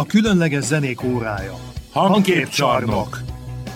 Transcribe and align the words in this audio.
A 0.00 0.06
különleges 0.06 0.64
zenék 0.64 1.02
órája. 1.02 1.58
Hangképcsarnok. 1.92 3.20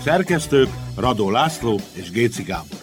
Szerkesztők 0.04 0.68
Radó 0.96 1.30
László 1.30 1.80
és 1.92 2.10
Géci 2.10 2.42
Gábor. 2.42 2.78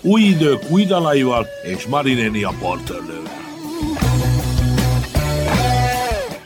Új 0.00 0.22
idők 0.22 0.70
új 0.70 0.84
dalaival 0.84 1.46
és 1.62 1.86
Marinéni 1.86 2.44
a 2.44 2.52
portörlővel. 2.60 3.32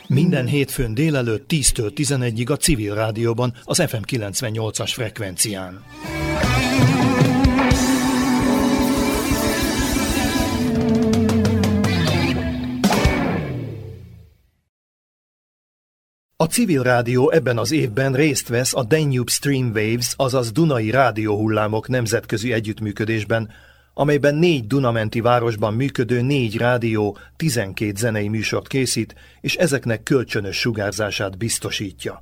Minden 0.07 0.45
hétfőn 0.45 0.93
délelőtt 0.93 1.45
10-től 1.49 1.91
11-ig 1.95 2.51
a 2.51 2.55
civil 2.55 2.95
rádióban, 2.95 3.53
az 3.63 3.83
FM 3.87 4.15
98-as 4.15 4.91
frekvencián. 4.93 5.83
A 16.41 16.45
civil 16.45 16.83
rádió 16.83 17.31
ebben 17.31 17.57
az 17.57 17.71
évben 17.71 18.13
részt 18.13 18.47
vesz 18.47 18.75
a 18.75 18.83
Danube 18.83 19.31
Streamwaves, 19.31 20.13
azaz 20.15 20.51
Dunai 20.51 20.89
rádióhullámok 20.89 21.87
nemzetközi 21.87 22.53
együttműködésben, 22.53 23.49
amelyben 23.93 24.35
négy 24.35 24.67
Dunamenti 24.67 25.21
városban 25.21 25.73
működő 25.73 26.21
négy 26.21 26.57
rádió 26.57 27.17
12 27.35 27.95
zenei 27.95 28.27
műsort 28.27 28.67
készít, 28.67 29.15
és 29.41 29.55
ezeknek 29.55 30.03
kölcsönös 30.03 30.59
sugárzását 30.59 31.37
biztosítja. 31.37 32.21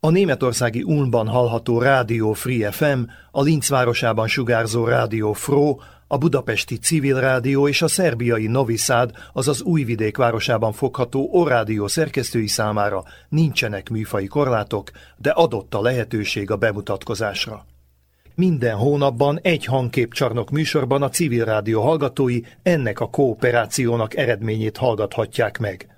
A 0.00 0.10
németországi 0.10 0.82
Ulmban 0.82 1.28
hallható 1.28 1.78
Rádió 1.78 2.32
Free 2.32 2.70
FM, 2.70 3.00
a 3.30 3.42
Linz 3.42 3.68
városában 3.68 4.28
sugárzó 4.28 4.84
Rádió 4.84 5.32
Fro, 5.32 5.76
a 6.08 6.18
budapesti 6.18 6.78
civil 6.78 7.20
rádió 7.20 7.68
és 7.68 7.82
a 7.82 7.88
szerbiai 7.88 8.46
Novi 8.46 8.76
Sad, 8.76 9.10
azaz 9.32 9.62
Újvidék 9.62 10.16
városában 10.16 10.72
fogható 10.72 11.28
Orádió 11.32 11.86
szerkesztői 11.86 12.46
számára 12.46 13.04
nincsenek 13.28 13.88
műfai 13.88 14.26
korlátok, 14.26 14.90
de 15.16 15.30
adott 15.30 15.74
a 15.74 15.80
lehetőség 15.80 16.50
a 16.50 16.56
bemutatkozásra. 16.56 17.66
Minden 18.34 18.76
hónapban 18.76 19.38
egy 19.42 19.64
hangképcsarnok 19.64 20.50
műsorban 20.50 21.02
a 21.02 21.08
civil 21.08 21.44
rádió 21.44 21.82
hallgatói 21.82 22.40
ennek 22.62 23.00
a 23.00 23.10
kooperációnak 23.10 24.16
eredményét 24.16 24.76
hallgathatják 24.76 25.58
meg. 25.58 25.88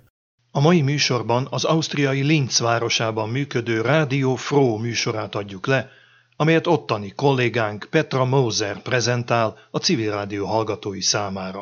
A 0.51 0.61
mai 0.61 0.83
műsorban 0.83 1.47
az 1.51 1.65
ausztriai 1.65 2.23
Linz 2.23 2.61
városában 2.61 3.29
működő 3.29 3.81
Rádió 3.81 4.35
Fro 4.35 4.77
műsorát 4.77 5.35
adjuk 5.35 5.67
le, 5.67 5.91
amelyet 6.41 6.67
ottani 6.67 7.13
kollégánk 7.15 7.87
Petra 7.91 8.25
Moser 8.25 8.83
prezentál 8.83 9.59
a 9.71 9.79
civil 9.79 10.11
rádió 10.11 10.47
hallgatói 10.47 11.01
számára. 11.01 11.61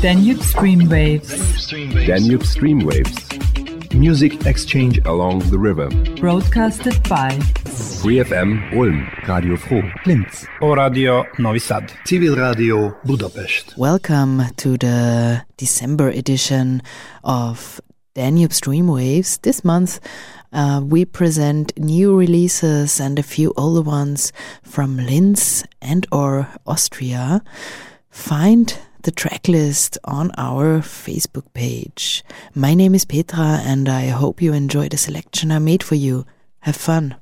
Danube 0.00 0.42
Streamwaves. 0.42 1.66
Danube 2.06 2.44
Streamwaves. 2.44 3.26
Music 3.94 4.32
exchange 4.44 5.00
along 5.04 5.42
the 5.42 5.58
river. 5.60 5.86
Broadcasted 6.20 7.00
by 7.08 7.40
Free 8.00 8.24
FM 8.24 8.48
Ulm. 8.72 9.08
Radio 9.26 9.56
Fro. 9.56 9.80
Linz. 10.04 10.46
O 10.58 10.74
Radio 10.74 11.26
Novi 11.36 11.58
Sad. 11.58 11.92
Civil 12.04 12.34
Rádió 12.34 12.96
Budapest. 13.04 13.74
Welcome 13.76 14.44
to 14.56 14.76
the 14.76 15.40
December 15.56 16.08
edition 16.08 16.82
of 17.22 17.80
Danube 18.14 18.52
Streamwaves. 18.52 19.40
This 19.42 19.64
month 19.64 19.98
uh, 20.52 20.80
we 20.84 21.04
present 21.04 21.76
new 21.76 22.16
releases 22.16 23.00
and 23.00 23.18
a 23.18 23.24
few 23.24 23.52
older 23.56 23.82
ones 23.82 24.32
from 24.62 24.96
Linz 24.96 25.64
and 25.82 26.06
or 26.12 26.48
Austria. 26.64 27.42
Find 28.10 28.78
the 29.02 29.10
tracklist 29.12 29.98
on 30.04 30.30
our 30.38 30.78
Facebook 30.78 31.52
page. 31.54 32.24
My 32.54 32.72
name 32.74 32.94
is 32.94 33.04
Petra 33.04 33.60
and 33.64 33.88
I 33.88 34.06
hope 34.06 34.40
you 34.40 34.52
enjoy 34.52 34.88
the 34.88 34.96
selection 34.96 35.50
I 35.50 35.58
made 35.58 35.82
for 35.82 35.96
you. 35.96 36.24
Have 36.60 36.76
fun. 36.76 37.16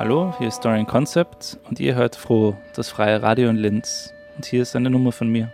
Hallo, 0.00 0.32
hier 0.38 0.48
ist 0.48 0.64
Dorian 0.64 0.86
Concept 0.86 1.58
und 1.68 1.78
ihr 1.78 1.94
hört 1.94 2.16
froh 2.16 2.56
das 2.74 2.88
freie 2.88 3.22
Radio 3.22 3.50
in 3.50 3.56
Linz. 3.56 4.14
Und 4.34 4.46
hier 4.46 4.62
ist 4.62 4.74
eine 4.74 4.88
Nummer 4.88 5.12
von 5.12 5.28
mir. 5.28 5.52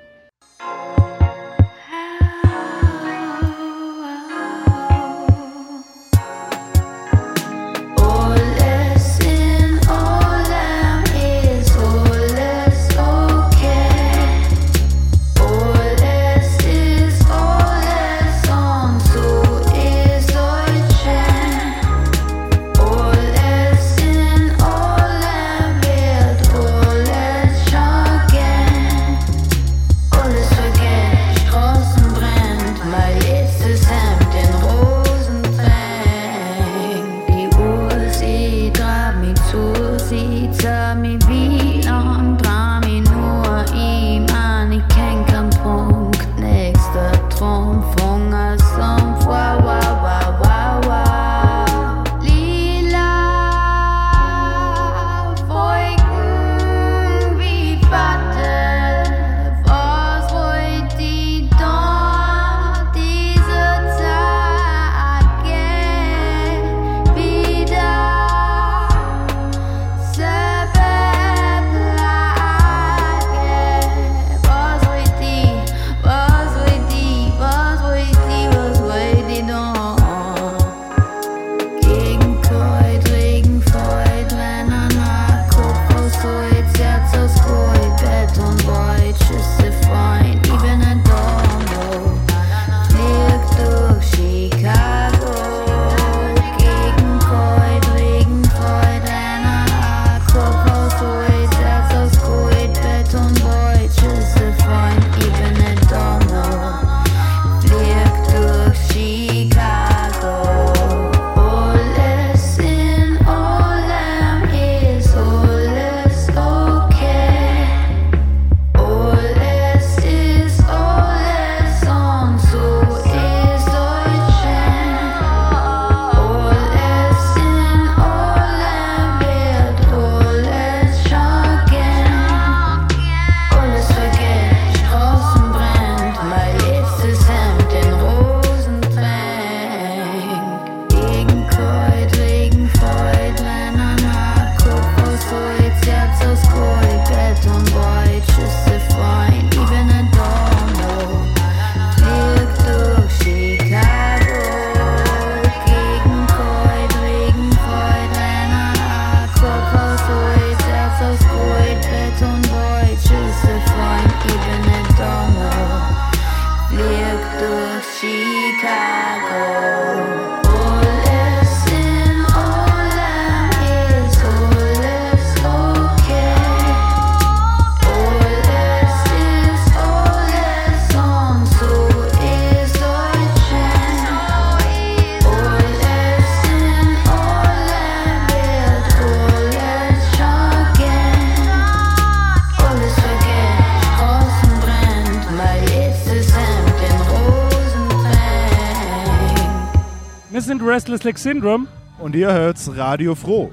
Restless 200.61 201.03
Leg 201.03 201.17
Syndrome 201.17 201.67
und 201.99 202.15
ihr 202.15 202.31
hört's 202.31 202.77
Radio 202.77 203.15
Froh. 203.15 203.51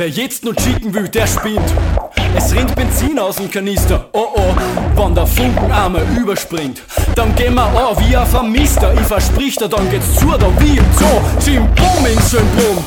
Wer 0.00 0.08
jetzt 0.08 0.42
nur 0.46 0.56
chicken 0.56 0.94
will, 0.94 1.08
der 1.08 1.26
spinnt. 1.26 1.74
Es 2.34 2.54
rinnt 2.54 2.74
Benzin 2.74 3.18
aus 3.18 3.36
dem 3.36 3.50
Kanister. 3.50 4.08
Oh 4.14 4.28
oh, 4.34 4.54
wenn 4.96 5.14
der 5.14 5.26
Funkenarme 5.26 6.00
überspringt, 6.18 6.80
dann 7.14 7.34
gehen 7.34 7.52
wir 7.52 7.64
an 7.64 7.98
wie 7.98 8.16
ein 8.16 8.26
Vermisster. 8.26 8.94
Ich 8.94 9.00
versprich 9.00 9.56
dir, 9.56 9.68
dann 9.68 9.90
geht's 9.90 10.16
zu, 10.16 10.26
da 10.38 10.46
wie 10.58 10.78
im 10.78 10.84
Zoo. 10.96 11.50
Jim 11.50 11.68
Booming 11.74 12.18
Syndrom. 12.18 12.82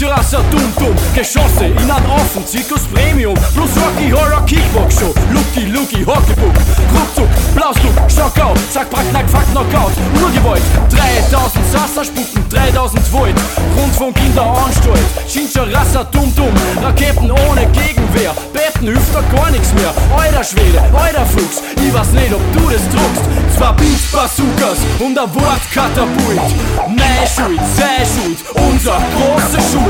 Chinchirasa 0.00 0.38
Dum 0.50 0.72
Dum, 0.78 0.96
Geschosse 1.14 1.66
in 1.66 1.90
einem 1.90 2.10
Offen, 2.10 2.46
Zirkus 2.46 2.84
Premium, 2.84 3.34
plus 3.54 3.68
Rocky 3.76 4.10
Horror 4.10 4.46
Kickbox 4.46 4.98
Show, 4.98 5.12
Lucky 5.30 5.66
Lucky 5.66 6.02
Hockeybook, 6.06 6.54
Ruckzuck, 6.94 7.28
Blausdruck, 7.54 8.10
Stockout, 8.10 8.56
Zack 8.72 8.88
Brack 8.88 9.12
Nack 9.12 9.28
Fuck 9.28 9.44
Knockout, 9.52 9.92
Urgewalt, 10.22 10.62
3000 10.88 11.66
Sasser 11.70 12.04
spucken, 12.04 12.48
3000 12.48 13.12
Volt, 13.12 13.34
Rundfunk 13.76 14.16
in 14.24 14.34
der 14.34 14.44
Anstalt, 14.44 15.04
Chinchirasa 15.28 16.04
Dum 16.04 16.34
Dum, 16.34 16.54
Raketen 16.82 17.30
ohne 17.30 17.66
Gegenwehr, 17.66 18.32
Betten 18.54 18.88
hilft 18.88 19.14
da 19.14 19.20
gar 19.36 19.50
nichts 19.50 19.74
mehr, 19.74 19.92
Euer 20.16 20.42
Schwede, 20.42 20.82
euer 20.94 21.26
Fuchs, 21.26 21.60
ich 21.76 21.92
weiß 21.92 22.12
nicht, 22.12 22.32
ob 22.32 22.40
du 22.54 22.70
das 22.70 22.88
druckst, 22.88 23.24
zwei 23.54 23.72
Beats 23.72 24.10
Bazookas 24.10 24.78
und 24.98 25.18
ein 25.18 25.28
Wortkatapult, 25.34 26.40
meine 26.88 27.26
Schuld, 27.26 27.60
sei 27.76 28.02
Schuld, 28.06 28.38
unser 28.54 28.98
großer 29.12 29.60
Schuld. 29.60 29.89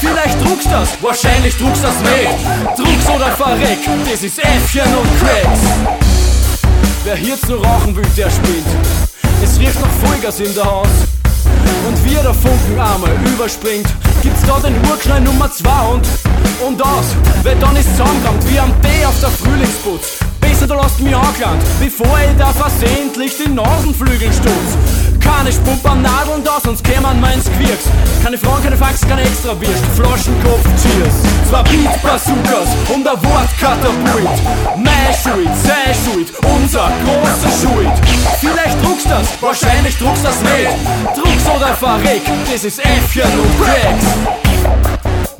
Vielleicht 0.00 0.40
druckst 0.44 0.68
das, 0.70 1.02
wahrscheinlich 1.02 1.56
druckst 1.56 1.84
das 1.84 2.00
nicht. 2.00 2.76
Druckst 2.76 3.08
oder 3.10 3.30
verreck, 3.32 3.78
das 4.10 4.22
ist 4.22 4.38
Äffchen 4.38 4.94
und 4.96 5.08
Cracks. 5.20 5.60
Wer 7.04 7.16
jetzt 7.18 7.48
nur 7.48 7.64
rauchen 7.64 7.96
will, 7.96 8.06
der 8.16 8.30
spinnt. 8.30 8.66
Es 9.42 9.58
riecht 9.58 9.80
nach 9.80 10.08
Vollgas 10.08 10.40
in 10.40 10.54
der 10.54 10.64
Haus. 10.64 10.88
Und 11.86 12.04
wie 12.04 12.14
der 12.14 12.34
Funkenarme 12.34 13.06
überspringt, 13.24 13.88
gibt's 14.22 14.42
da 14.46 14.58
den 14.60 14.74
Urknall 14.88 15.20
Nummer 15.20 15.50
2 15.50 15.70
und, 15.92 16.06
und 16.66 16.82
aus. 16.82 17.14
Weil 17.42 17.56
dann 17.56 17.76
ist 17.76 17.90
zusammengekommen 17.90 18.40
wie 18.48 18.58
am 18.58 18.72
D 18.82 19.04
auf 19.04 19.18
der 19.20 19.30
Frühlingsputz. 19.30 20.18
Besser 20.40 20.66
du 20.66 20.74
lässt 20.74 21.00
mich 21.00 21.14
angelangt, 21.14 21.62
bevor 21.80 22.18
ich 22.18 22.36
da 22.38 22.52
versehentlich 22.52 23.36
die 23.36 23.50
Nasenflügel 23.50 24.32
stutz. 24.32 24.76
Keine 25.20 25.50
Nadeln 26.02 26.44
da, 26.44 26.58
sonst 26.62 26.82
kämen 26.84 27.20
wir 27.20 27.32
ins 27.32 27.46
Quirks. 27.46 27.84
Keine 28.22 28.38
Frauen, 28.38 28.62
keine 28.62 28.76
Fax, 28.76 29.00
keine 29.00 29.22
extra 29.22 29.58
Wirst. 29.60 29.84
Flaschenkopf, 29.94 30.64
Cheers. 30.80 31.14
Zwei 31.48 31.62
Beat 31.62 32.02
Bazookas 32.02 32.68
und 32.94 33.06
ein 33.06 33.18
Wortkatapult. 33.22 34.28
Meine 34.76 35.14
Schuld, 35.14 35.48
sei 35.62 35.94
Schuld, 35.94 36.32
unser 36.54 36.90
großer 37.04 37.50
Schuld. 37.60 37.92
Vielleicht 38.40 38.84
druckst 38.84 39.06
das, 39.10 39.40
wahrscheinlich 39.40 39.96
druckst 39.98 40.24
das 40.24 40.40
nicht. 40.42 41.16
Druckst 41.16 41.48
oder 41.56 41.74
verreck, 41.74 42.22
das 42.50 42.64
ist 42.64 42.78
Äffchen 42.80 43.22
und 43.22 43.64
Cracks. 43.64 44.17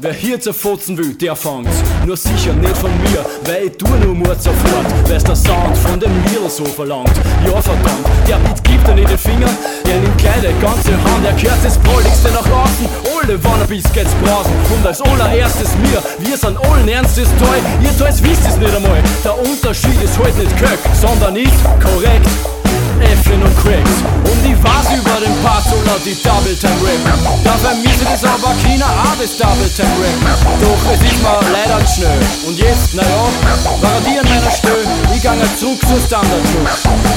Wer 0.01 0.13
hier 0.13 0.41
zerfotzen 0.41 0.97
will, 0.97 1.15
der 1.15 1.35
fangt's. 1.35 1.83
Nur 2.07 2.17
sicher 2.17 2.53
nicht 2.53 2.77
von 2.77 2.91
mir, 3.03 3.27
weil 3.45 3.67
ich 3.67 3.77
tu 3.77 3.89
nur 4.05 4.15
Mord 4.15 4.41
sofort. 4.41 4.87
Weil's 5.09 5.25
der 5.25 5.35
Sound 5.35 5.77
von 5.77 5.99
dem 5.99 6.13
Lidl 6.23 6.49
so 6.49 6.65
verlangt. 6.65 7.11
Ja, 7.45 7.61
verdammt, 7.61 8.07
der 8.29 8.37
Beat 8.37 8.63
gibt 8.63 8.87
er 8.87 8.95
nicht 8.95 9.11
den 9.11 9.19
Finger. 9.19 9.49
Er 9.91 9.99
nimmt 9.99 10.21
die 10.21 10.63
ganze 10.63 10.93
Hand, 10.93 11.27
er 11.27 11.33
kehrt 11.33 11.59
das 11.65 11.77
Baldigste 11.79 12.31
nach 12.31 12.47
außen. 12.47 12.87
Alle 13.21 13.43
Wannabes 13.43 13.93
geht's 13.93 14.15
brausen. 14.23 14.53
Und 14.73 14.87
als 14.87 15.01
allererstes 15.03 15.71
mir, 15.83 16.01
wir 16.21 16.37
sind 16.37 16.57
allen 16.57 16.87
Ernstes 16.87 17.29
toll. 17.41 17.59
Ihr 17.83 17.99
Teils 17.99 18.23
wisst 18.23 18.47
es 18.47 18.57
nicht 18.57 18.75
einmal. 18.75 19.03
Der 19.25 19.37
Unterschied 19.37 20.01
ist 20.01 20.17
halt 20.17 20.39
nicht 20.39 20.57
Köck, 20.59 20.79
sondern 20.95 21.35
ist 21.35 21.65
korrekt. 21.83 22.58
Äffchen 23.03 23.43
und 23.43 23.55
Cracks. 23.59 24.03
Und 24.25 24.41
ich 24.45 24.59
weiß 24.63 24.99
über 24.99 25.21
den 25.21 25.35
Part 25.43 25.65
so 25.65 25.77
laut 25.87 26.03
die 26.05 26.17
Double 26.23 26.57
Time 26.57 26.81
Rap. 26.83 27.19
Da 27.45 27.53
vermisse 27.59 28.05
das 28.05 28.25
aber 28.25 28.55
keiner 28.63 28.87
auch 28.87 29.17
das 29.21 29.37
Double 29.37 29.71
Time 29.75 29.97
Rap. 30.01 30.39
Doch 30.61 30.93
es 30.93 31.01
ist 31.03 31.23
mir 31.23 31.41
leider 31.53 31.87
schnell. 31.87 32.21
Und 32.47 32.59
jetzt, 32.59 32.95
naja, 32.95 33.29
war 33.81 34.01
die 34.07 34.19
an 34.19 34.29
meiner 34.29 34.51
Stelle. 34.51 34.85
Ich 35.15 35.23
gange 35.23 35.45
zurück 35.57 35.81
zur 35.87 36.01
Standard 36.01 36.45
Show. 36.51 36.67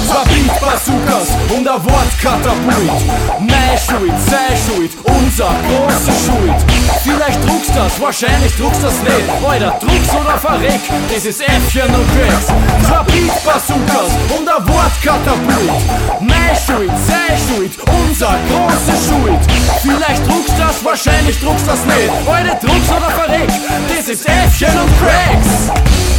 Zwei 0.07 0.23
Beat 0.29 0.59
Bazookas 0.61 1.37
und 1.55 1.67
ein 1.67 1.81
Wortkatapult. 1.85 3.01
Meine 3.39 3.77
Schuld, 3.77 4.13
sei 4.29 4.55
Schuld, 4.55 4.91
unser 5.03 5.53
große 5.67 6.11
Schuld. 6.25 6.59
Vielleicht 7.03 7.43
druckst 7.47 7.71
das, 7.75 7.99
wahrscheinlich 7.99 8.55
druckst 8.55 8.83
das 8.83 9.01
nicht. 9.03 9.27
Alter, 9.47 9.77
druckst 9.79 10.13
oder 10.13 10.37
verreck, 10.37 10.81
das 11.11 11.25
ist 11.25 11.41
Äffchen 11.41 11.93
und 11.93 12.05
Cracks. 12.13 12.47
Zwei 12.87 13.03
Beat 13.03 13.43
Bazookas 13.43 14.11
und 14.37 14.47
ein 14.47 14.67
Wortkatapult. 14.67 15.70
Meine 16.19 16.55
Schuld, 16.55 16.91
sei 17.07 17.35
Schuld, 17.37 17.71
unser 18.07 18.35
große 18.49 18.93
Schuld. 19.07 19.39
Vielleicht 19.81 20.27
druckst 20.27 20.53
das, 20.57 20.83
wahrscheinlich 20.83 21.39
druckst 21.39 21.67
das 21.67 21.85
nicht. 21.85 22.09
Heute 22.25 22.57
druckst 22.65 22.91
oder 22.91 23.09
verreck, 23.09 23.49
das 23.87 24.07
ist 24.09 24.27
Äffchen 24.27 24.79
und 24.79 24.89
Cracks. 24.99 26.10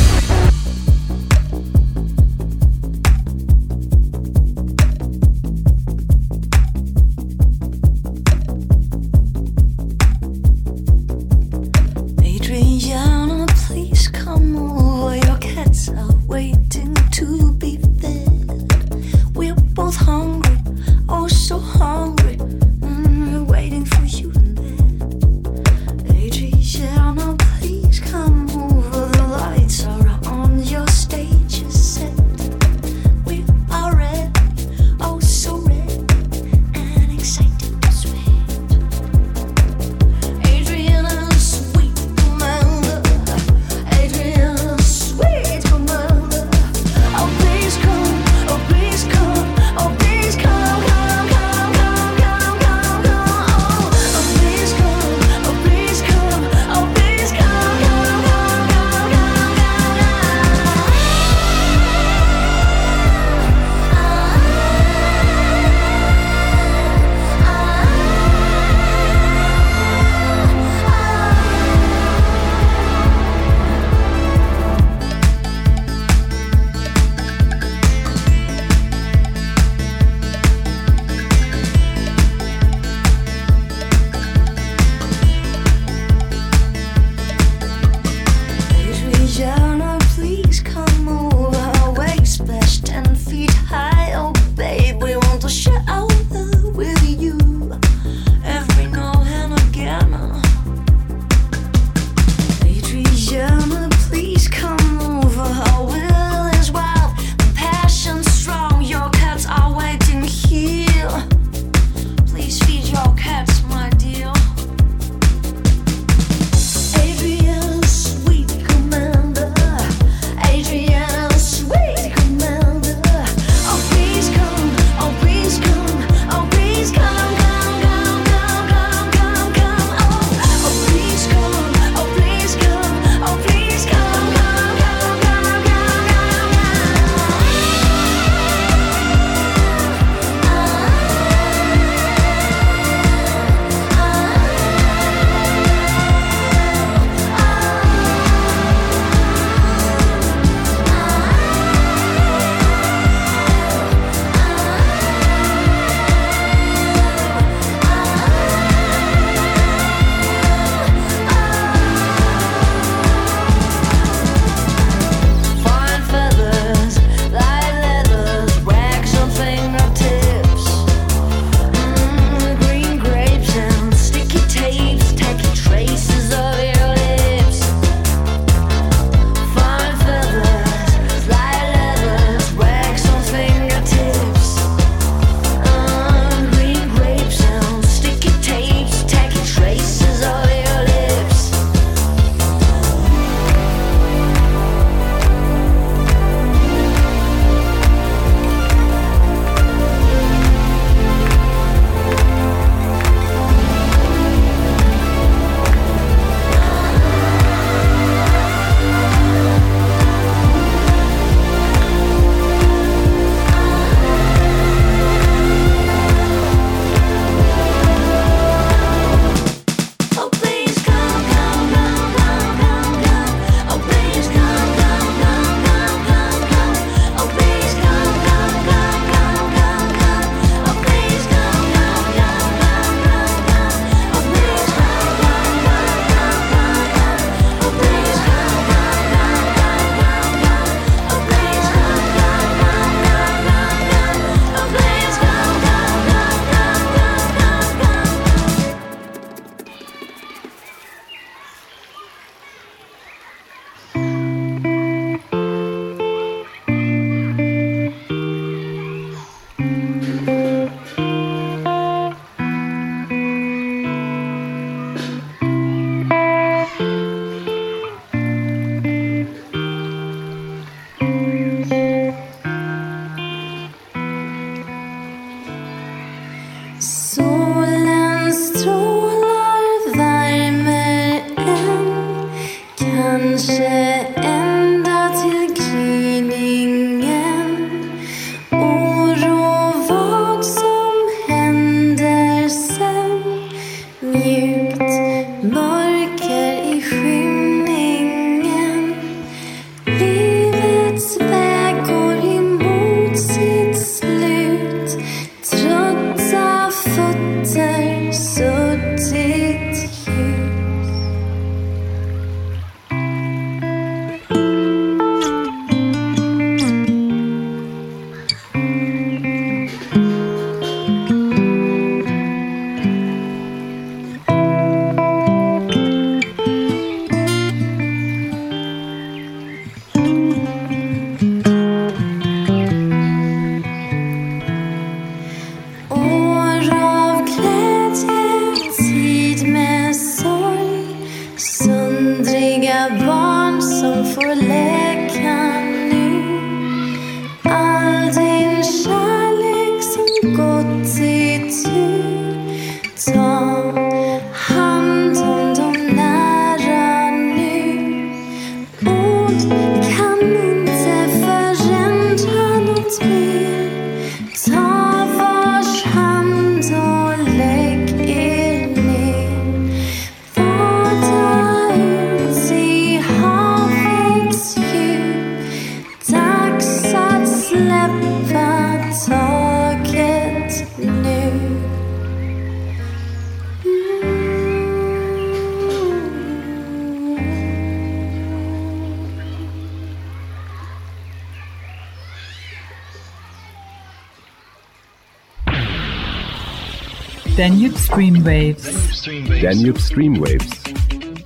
Danube 397.73 397.85
Stream 397.85 398.25
Waves. 398.25 399.41
Danube 399.41 399.79
Stream 399.79 400.21
Waves. 400.21 400.53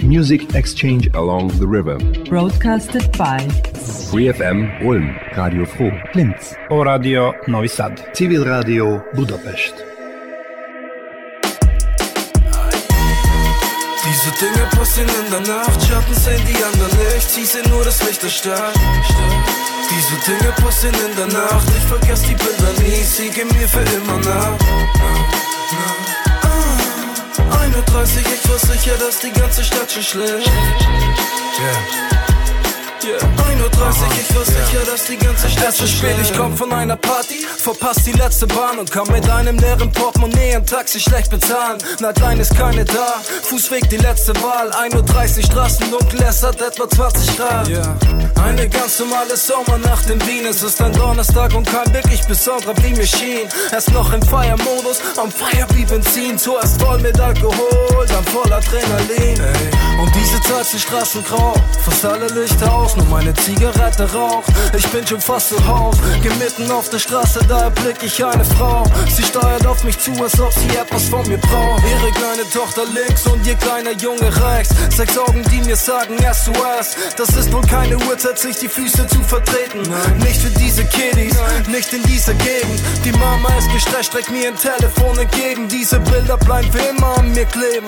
Music 0.00 0.54
exchange 0.54 1.09
along 1.14 1.48
the 1.59 1.66
river. 1.66 1.98
Broadcasted 2.28 3.11
by 3.18 3.40
Free 4.11 4.30
FM 4.30 4.80
Ulm. 4.87 5.16
Radio 5.37 5.64
Froh. 5.64 5.90
Linz. 6.14 6.54
O 6.70 6.85
Radio 6.85 7.35
Novi 7.48 7.66
Sad. 7.66 8.00
Civil 8.14 8.44
Rádió 8.44 9.02
Budapest. 9.16 9.74
Diese 14.06 14.30
Dinge 14.38 14.66
passieren 14.70 15.11
in 15.24 15.30
der 15.32 15.40
Nacht, 15.40 15.82
Schatten 15.82 16.14
sehen 16.14 16.42
die 16.46 16.62
anderen 16.62 16.96
nicht, 17.12 17.28
sie 17.28 17.44
sehen 17.44 17.68
nur 17.70 17.85
das 17.85 18.00
Licht 18.06 18.22
der 18.22 18.28
Stadt. 18.28 18.74
Diese 19.90 20.30
Dinge 20.30 20.52
passieren 20.62 20.94
in 21.11 21.16
der 21.16 21.26
Nacht, 21.26 21.66
ich 21.76 21.85
vergess 21.87 22.22
die 22.22 22.35
Bilder 22.35 22.72
nie, 22.82 23.02
sie 23.02 23.30
gehen 23.30 23.48
mir 23.48 23.68
für 23.68 23.80
immer 23.80 24.18
nach. 24.20 26.15
Ah, 27.77 27.83
31, 27.83 28.25
ich 28.27 28.49
war 28.49 28.59
sicher, 28.59 28.97
dass 28.99 29.21
die 29.21 29.33
ganze 29.33 29.62
Stadt 29.62 29.93
schon 29.93 30.03
schläft. 30.03 30.47
Yeah. 30.47 32.07
Yeah. 33.05 33.21
31, 33.49 34.03
ich 34.21 34.35
war 34.35 34.45
sicher, 34.45 34.85
dass 34.87 35.05
die 35.05 35.17
ganze 35.17 35.51
Stadt 35.51 35.69
Es 35.69 35.81
ist 35.81 35.99
spät, 35.99 36.17
ich 36.23 36.33
komm 36.35 36.57
von 36.57 36.73
einer 36.73 36.97
Party, 36.97 37.45
verpasst 37.66 38.07
die 38.07 38.12
letzte 38.12 38.46
Bahn 38.46 38.79
und 38.79 38.92
kann 38.92 39.09
mit 39.11 39.29
einem 39.29 39.59
leeren 39.59 39.90
Portemonnaie 39.90 40.55
ein 40.55 40.64
Taxi 40.64 41.00
schlecht 41.00 41.33
bezahlen. 41.33 41.79
Nightline 41.98 42.38
ist 42.38 42.57
keine 42.57 42.85
da, 42.85 43.16
Fußweg 43.42 43.90
die 43.90 43.96
letzte 43.96 44.33
Wahl. 44.40 44.70
1.30 44.70 45.38
Uhr 45.38 45.42
Straßen 45.42 45.90
dunkel, 45.90 46.22
es 46.22 46.44
hat 46.44 46.61
etwa 46.62 46.88
20 46.88 47.37
Grad. 47.37 47.68
Yeah. 47.68 47.96
Eine 48.44 48.68
ganz 48.68 49.00
normale 49.00 49.37
Sommernacht 49.37 50.09
in 50.09 50.24
Wien, 50.29 50.46
es 50.46 50.62
ist 50.62 50.81
ein 50.81 50.92
Donnerstag 50.92 51.55
und 51.55 51.66
kein 51.66 51.92
wirklich 51.92 52.24
besonderer 52.29 52.72
wie 52.85 52.94
mir 52.94 53.07
schien. 53.07 53.48
Erst 53.72 53.90
noch 53.92 54.12
im 54.12 54.22
Feiermodus, 54.22 55.00
am 55.16 55.33
Feier 55.33 55.66
wie 55.74 55.85
Benzin, 55.85 56.38
zuerst 56.38 56.81
voll 56.81 57.00
mit 57.00 57.18
Alkohol, 57.18 58.07
dann 58.07 58.24
voll 58.26 58.52
Adrenalin. 58.52 59.40
Ey. 59.40 60.00
Und 60.00 60.14
diese 60.14 60.40
Zeit 60.42 60.66
sind 60.66 60.83
Straßen 60.83 61.24
grau, 61.24 61.55
fast 61.85 62.05
alle 62.05 62.29
Lichter 62.29 62.72
aus, 62.72 62.94
nur 62.94 63.07
meine 63.07 63.35
Zigarette 63.35 64.09
raucht. 64.12 64.52
Ich 64.76 64.87
bin 64.88 65.05
schon 65.05 65.20
fast 65.20 65.48
zu 65.48 65.66
Haus, 65.66 65.96
geh 66.22 66.29
mitten 66.35 66.70
auf 66.70 66.88
der 66.90 67.00
Straße, 67.00 67.40
da 67.48 67.56
erblick 67.62 68.03
ich 68.03 68.25
eine 68.25 68.45
Frau. 68.45 68.85
Sie 69.14 69.23
steuert 69.23 69.66
auf 69.66 69.83
mich 69.85 69.99
zu, 69.99 70.12
als 70.23 70.38
ob 70.40 70.53
sie 70.53 70.69
etwas 70.77 71.09
von 71.09 71.27
mir 71.29 71.38
braucht. 71.38 71.83
Ihre 71.85 72.11
kleine 72.12 72.49
Tochter 72.53 72.85
links 72.87 73.27
und 73.27 73.47
ihr 73.47 73.55
kleiner 73.57 73.92
Junge 73.92 74.31
rechts. 74.45 74.75
Sechs 74.97 75.16
Augen, 75.19 75.42
die 75.51 75.61
mir 75.62 75.77
sagen 75.77 76.16
SOS. 76.19 76.97
Das 77.16 77.31
ist 77.31 77.53
wohl 77.53 77.62
keine 77.62 77.97
Uhrzeit, 77.99 78.38
sich 78.38 78.59
die 78.59 78.69
Füße 78.69 79.07
zu 79.07 79.21
vertreten. 79.23 79.83
Nicht 80.19 80.40
für 80.40 80.51
diese 80.59 80.85
Kiddies, 80.85 81.37
nicht 81.69 81.92
in 81.92 82.03
dieser 82.05 82.35
Gegend. 82.35 82.81
Die 83.05 83.12
Mama 83.12 83.49
ist 83.59 83.71
gestresst, 83.73 84.07
streckt 84.07 84.31
mir 84.31 84.49
ein 84.49 84.57
Telefon 84.57 85.19
entgegen. 85.19 85.69
Diese 85.69 85.99
Bilder 86.01 86.37
bleiben 86.37 86.71
für 86.73 86.79
immer 86.79 87.19
an 87.19 87.33
mir 87.33 87.47
kleben. 87.47 87.87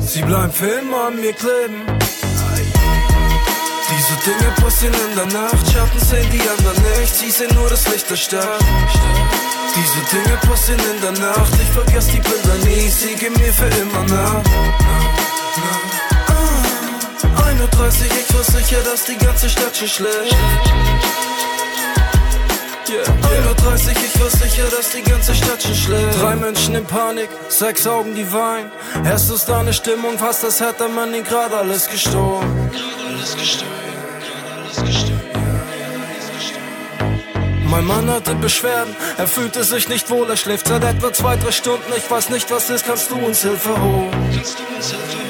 Sie 0.00 0.22
bleiben 0.22 0.52
für 0.52 0.66
immer 0.66 1.06
an 1.08 1.16
mir 1.16 1.32
kleben. 1.32 1.95
Dinge 4.26 4.50
passieren 4.60 4.94
in 5.08 5.14
der 5.14 5.26
Nacht, 5.26 5.72
Schatten 5.72 6.00
sehen 6.00 6.28
die 6.32 6.40
anderen 6.40 6.82
nicht, 6.98 7.14
sie 7.14 7.30
sehen 7.30 7.54
nur 7.54 7.68
das 7.70 7.86
Licht 7.86 8.10
der 8.10 8.16
Stadt. 8.16 8.58
Diese 9.76 10.00
Dinge 10.10 10.36
passieren 10.38 10.80
in 10.96 11.00
der 11.00 11.12
Nacht, 11.12 11.52
ich 11.62 11.68
vergess 11.70 12.08
die 12.08 12.18
Bilder 12.18 12.56
nie, 12.64 12.88
sie 12.88 13.14
gehen 13.14 13.32
mir 13.34 13.52
für 13.52 13.68
immer 13.80 14.02
nach. 14.02 14.42
Ah, 16.26 17.46
31, 17.46 18.08
ich 18.10 18.34
war 18.34 18.42
sicher, 18.42 18.78
dass 18.82 19.04
die 19.04 19.16
ganze 19.16 19.48
Stadt 19.48 19.76
schon 19.76 19.86
schläft. 19.86 20.36
Yeah. 22.88 23.04
31, 23.30 23.96
ich 23.96 24.20
war 24.20 24.30
sicher, 24.30 24.64
dass 24.76 24.90
die 24.90 25.02
ganze 25.02 25.36
Stadt 25.36 25.62
schon 25.62 25.74
schläft. 25.74 26.20
Drei 26.20 26.34
Menschen 26.34 26.74
in 26.74 26.84
Panik, 26.84 27.28
sechs 27.48 27.86
Augen, 27.86 28.16
die 28.16 28.32
weinen. 28.32 28.72
Erst 29.04 29.30
ist 29.30 29.48
da 29.48 29.60
eine 29.60 29.72
Stimmung, 29.72 30.18
fast 30.18 30.44
als 30.44 30.60
hätte 30.60 30.88
man 30.88 31.14
ihn 31.14 31.22
gerade 31.22 31.56
alles 31.56 31.88
gestohlen. 31.88 32.70
Mein 37.70 37.84
Mann 37.84 38.10
hatte 38.10 38.34
Beschwerden, 38.34 38.94
er 39.18 39.26
fühlte 39.26 39.64
sich 39.64 39.88
nicht 39.88 40.08
wohl, 40.10 40.28
er 40.30 40.36
schläft 40.36 40.68
seit 40.68 40.82
etwa 40.84 41.12
zwei, 41.12 41.36
drei 41.36 41.50
Stunden. 41.50 41.92
Ich 41.96 42.10
weiß 42.10 42.30
nicht, 42.30 42.50
was 42.50 42.70
ist, 42.70 42.86
kannst 42.86 43.10
du 43.10 43.16
uns 43.16 43.42
Hilfe 43.42 43.80
holen? 43.80 44.10
Kannst 44.34 44.58
du 44.58 44.74
uns 44.74 44.90
Hilfe 44.90 45.18
holen? 45.18 45.26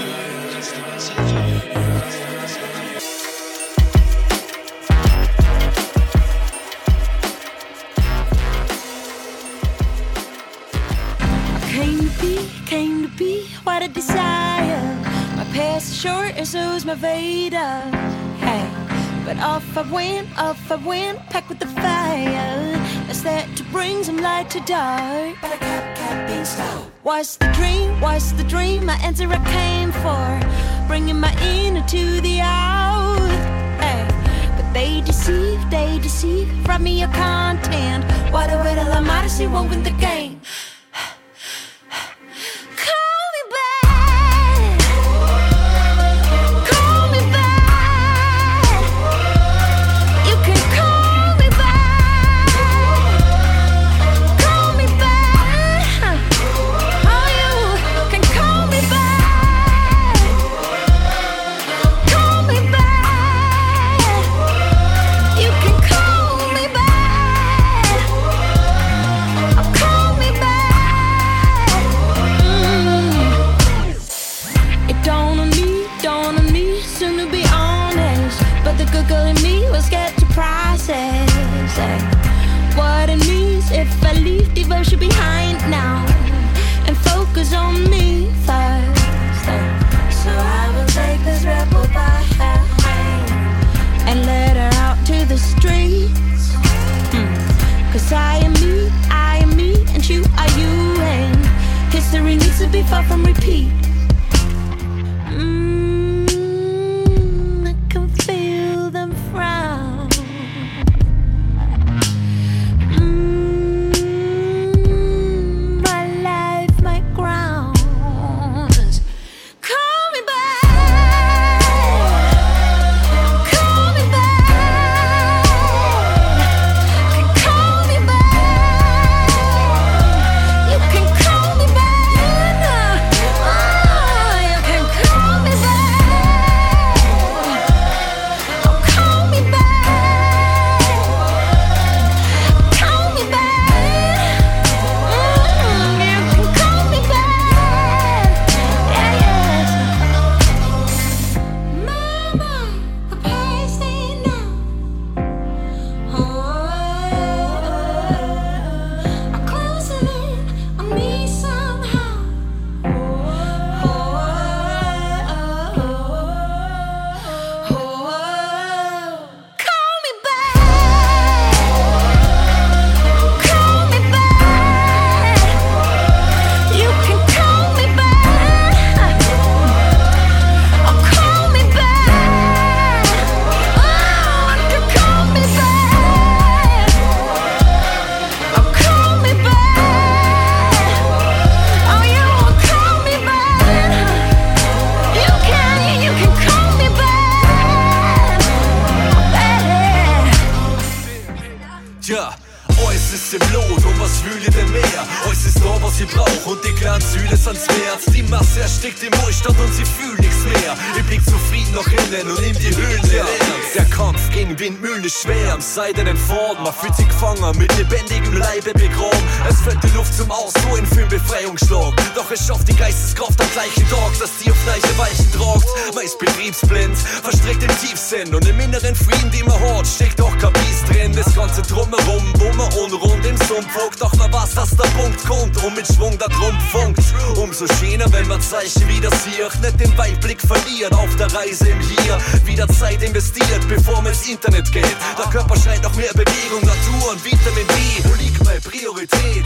Hey, 18.38 18.85
but 19.26 19.38
off 19.38 19.76
I 19.76 19.82
went, 19.90 20.28
off 20.38 20.70
I 20.70 20.76
went, 20.76 21.18
packed 21.30 21.48
with 21.48 21.58
the 21.58 21.66
fire. 21.66 22.78
That's 23.06 23.22
that 23.22 23.44
to 23.56 23.64
bring 23.64 24.04
some 24.04 24.18
light 24.18 24.48
to 24.50 24.60
dark. 24.60 25.34
But 25.42 25.50
I 25.50 25.56
kept, 25.56 25.98
kept 25.98 26.28
being 26.28 26.44
slow. 26.44 26.86
What's 27.02 27.36
the 27.36 27.50
dream? 27.58 28.00
What's 28.00 28.30
the 28.32 28.44
dream? 28.44 28.86
My 28.86 28.94
answer 29.02 29.26
I 29.28 29.42
came 29.58 29.90
for, 29.90 30.86
bringing 30.86 31.18
my 31.18 31.34
inner 31.42 31.84
to 31.88 32.20
the 32.20 32.38
out. 32.40 33.18
Hey, 33.82 34.06
but 34.56 34.72
they 34.72 35.00
deceive, 35.00 35.58
they 35.70 35.98
deceive, 35.98 36.46
rob 36.68 36.80
me 36.80 37.00
your 37.00 37.10
content. 37.10 38.04
Why 38.32 38.46
the 38.46 38.58
way 38.62 38.76
till 38.76 38.92
I'm 38.92 39.06
modesty 39.06 39.48
won't 39.48 39.70
win 39.70 39.82
the 39.82 39.96
game? 39.98 40.40